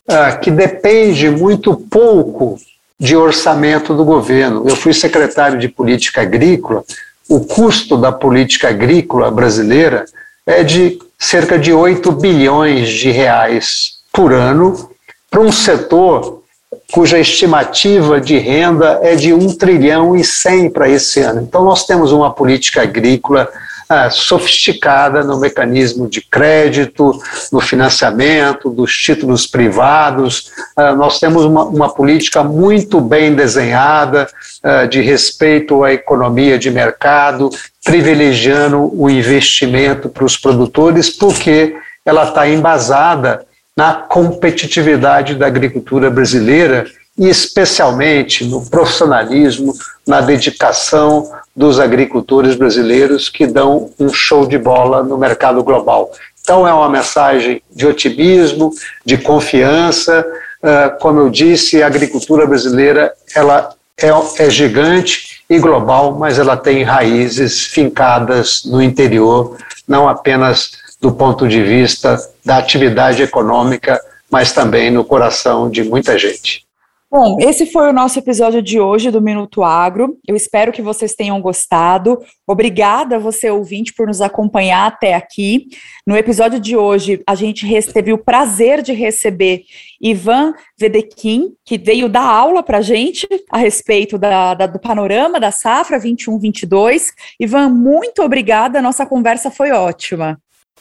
uh, 0.08 0.40
que 0.40 0.50
depende 0.50 1.30
muito 1.30 1.76
pouco 1.76 2.58
de 2.98 3.16
orçamento 3.16 3.94
do 3.94 4.04
governo. 4.04 4.68
Eu 4.68 4.74
fui 4.74 4.92
secretário 4.92 5.60
de 5.60 5.68
política 5.68 6.22
agrícola 6.22 6.84
o 7.28 7.40
custo 7.40 7.96
da 7.96 8.10
política 8.10 8.68
agrícola 8.68 9.30
brasileira 9.30 10.06
é 10.46 10.64
de 10.64 10.98
cerca 11.18 11.58
de 11.58 11.72
8 11.72 12.10
bilhões 12.12 12.88
de 12.88 13.10
reais 13.10 13.98
por 14.12 14.32
ano 14.32 14.90
para 15.30 15.40
um 15.40 15.52
setor 15.52 16.42
cuja 16.90 17.18
estimativa 17.18 18.20
de 18.20 18.38
renda 18.38 18.98
é 19.02 19.14
de 19.14 19.34
1 19.34 19.56
trilhão 19.56 20.16
e 20.16 20.24
100 20.24 20.70
para 20.70 20.88
esse 20.88 21.20
ano. 21.20 21.42
Então, 21.42 21.64
nós 21.64 21.84
temos 21.84 22.12
uma 22.12 22.32
política 22.32 22.82
agrícola 22.82 23.48
ah, 23.88 24.10
sofisticada 24.10 25.24
no 25.24 25.40
mecanismo 25.40 26.08
de 26.08 26.20
crédito, 26.20 27.18
no 27.50 27.60
financiamento, 27.60 28.68
dos 28.70 28.92
títulos 28.92 29.46
privados. 29.46 30.50
Ah, 30.76 30.94
nós 30.94 31.18
temos 31.18 31.44
uma, 31.44 31.64
uma, 31.64 31.88
política 31.88 32.44
muito 32.44 33.00
bem 33.00 33.34
desenhada 33.34 34.28
ah, 34.62 34.84
de 34.84 35.00
respeito 35.00 35.82
à 35.82 35.92
economia 35.92 36.58
de 36.58 36.70
mercado, 36.70 37.48
privilegiando 37.82 38.92
o 38.94 39.08
investimento 39.08 40.08
para 40.08 40.24
os 40.24 40.36
produtores, 40.36 41.08
porque 41.08 41.74
ela 42.04 42.24
está 42.24 42.48
embasada 42.48 43.46
na 43.76 43.94
competitividade 43.94 45.34
da 45.34 45.46
agricultura 45.46 46.10
brasileira 46.10 46.84
e 47.18 47.28
especialmente 47.28 48.44
no 48.44 48.64
profissionalismo, 48.64 49.74
na 50.06 50.20
dedicação 50.20 51.30
dos 51.54 51.80
agricultores 51.80 52.54
brasileiros 52.54 53.28
que 53.28 53.46
dão 53.46 53.90
um 53.98 54.08
show 54.08 54.46
de 54.46 54.56
bola 54.56 55.02
no 55.02 55.18
mercado 55.18 55.62
global. 55.64 56.12
Então 56.40 56.66
é 56.66 56.72
uma 56.72 56.88
mensagem 56.88 57.60
de 57.74 57.86
otimismo, 57.86 58.72
de 59.04 59.18
confiança. 59.18 60.24
Uh, 60.62 60.98
como 61.00 61.20
eu 61.20 61.28
disse, 61.28 61.82
a 61.82 61.86
agricultura 61.86 62.46
brasileira 62.46 63.12
ela 63.34 63.74
é, 64.00 64.08
é 64.38 64.48
gigante 64.48 65.42
e 65.50 65.58
global, 65.58 66.16
mas 66.16 66.38
ela 66.38 66.56
tem 66.56 66.84
raízes 66.84 67.66
fincadas 67.66 68.62
no 68.64 68.80
interior, 68.80 69.56
não 69.86 70.08
apenas 70.08 70.70
do 71.00 71.12
ponto 71.12 71.48
de 71.48 71.62
vista 71.62 72.16
da 72.44 72.58
atividade 72.58 73.22
econômica, 73.22 74.00
mas 74.30 74.52
também 74.52 74.90
no 74.90 75.04
coração 75.04 75.68
de 75.68 75.82
muita 75.82 76.18
gente. 76.18 76.67
Bom, 77.10 77.38
esse 77.40 77.64
foi 77.64 77.88
o 77.88 77.92
nosso 77.92 78.18
episódio 78.18 78.60
de 78.60 78.78
hoje 78.78 79.10
do 79.10 79.22
Minuto 79.22 79.64
Agro. 79.64 80.18
Eu 80.28 80.36
espero 80.36 80.70
que 80.70 80.82
vocês 80.82 81.14
tenham 81.14 81.40
gostado. 81.40 82.18
Obrigada 82.46 83.18
você 83.18 83.48
ouvinte 83.48 83.94
por 83.94 84.06
nos 84.06 84.20
acompanhar 84.20 84.86
até 84.86 85.14
aqui. 85.14 85.68
No 86.06 86.14
episódio 86.14 86.60
de 86.60 86.76
hoje, 86.76 87.22
a 87.26 87.34
gente 87.34 87.66
teve 87.94 88.12
o 88.12 88.18
prazer 88.18 88.82
de 88.82 88.92
receber 88.92 89.62
Ivan 89.98 90.52
Vedekin, 90.78 91.54
que 91.64 91.78
veio 91.78 92.10
dar 92.10 92.26
aula 92.26 92.62
para 92.62 92.76
a 92.76 92.82
gente 92.82 93.26
a 93.50 93.56
respeito 93.56 94.18
da, 94.18 94.52
da, 94.52 94.66
do 94.66 94.78
panorama 94.78 95.40
da 95.40 95.50
safra 95.50 95.98
21-22. 95.98 97.04
Ivan, 97.40 97.70
muito 97.70 98.22
obrigada. 98.22 98.82
Nossa 98.82 99.06
conversa 99.06 99.50
foi 99.50 99.72
ótima. 99.72 100.38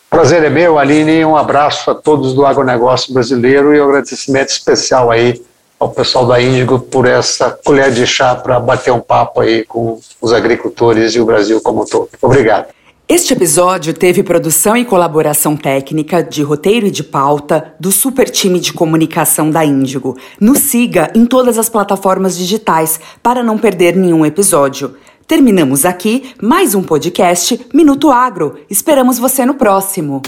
Prazer 0.09 0.43
é 0.43 0.49
meu, 0.49 0.77
Aline. 0.77 1.23
Um 1.23 1.37
abraço 1.37 1.89
a 1.89 1.95
todos 1.95 2.33
do 2.33 2.45
agronegócio 2.45 3.13
brasileiro 3.13 3.73
e 3.73 3.79
um 3.79 3.85
agradecimento 3.85 4.49
especial 4.49 5.09
aí 5.09 5.41
ao 5.79 5.89
pessoal 5.89 6.25
da 6.25 6.41
Índigo 6.41 6.79
por 6.79 7.05
essa 7.05 7.51
colher 7.51 7.91
de 7.91 8.05
chá 8.05 8.35
para 8.35 8.59
bater 8.59 8.91
um 8.91 8.99
papo 8.99 9.41
aí 9.41 9.63
com 9.63 9.99
os 10.21 10.33
agricultores 10.33 11.13
e 11.13 11.19
o 11.19 11.25
Brasil 11.25 11.61
como 11.61 11.83
um 11.83 11.85
todo. 11.85 12.09
Obrigado. 12.21 12.67
Este 13.09 13.31
episódio 13.31 13.93
teve 13.93 14.21
produção 14.21 14.75
e 14.75 14.83
colaboração 14.83 15.55
técnica 15.55 16.21
de 16.21 16.43
roteiro 16.43 16.87
e 16.87 16.91
de 16.91 17.05
pauta 17.05 17.73
do 17.79 17.89
super 17.89 18.29
time 18.29 18.59
de 18.59 18.73
comunicação 18.73 19.49
da 19.49 19.63
Índigo. 19.63 20.17
Nos 20.41 20.59
siga 20.59 21.09
em 21.15 21.25
todas 21.25 21.57
as 21.57 21.69
plataformas 21.69 22.37
digitais 22.37 22.99
para 23.23 23.41
não 23.41 23.57
perder 23.57 23.95
nenhum 23.95 24.25
episódio. 24.25 24.95
Terminamos 25.27 25.83
aqui 25.83 26.31
mais 26.41 26.73
um 26.73 26.81
podcast 26.81 27.59
Minuto 27.73 28.09
Agro. 28.09 28.61
Esperamos 28.69 29.19
você 29.19 29.45
no 29.45 29.55
próximo. 29.55 30.21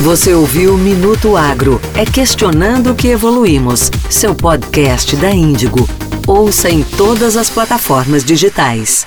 Você 0.00 0.32
ouviu 0.32 0.78
Minuto 0.78 1.36
Agro. 1.36 1.78
É 1.94 2.06
questionando 2.06 2.94
que 2.94 3.08
evoluímos. 3.08 3.90
Seu 4.08 4.34
podcast 4.34 5.14
da 5.16 5.30
Índigo. 5.30 5.86
Ouça 6.26 6.70
em 6.70 6.82
todas 6.82 7.36
as 7.36 7.50
plataformas 7.50 8.24
digitais. 8.24 9.06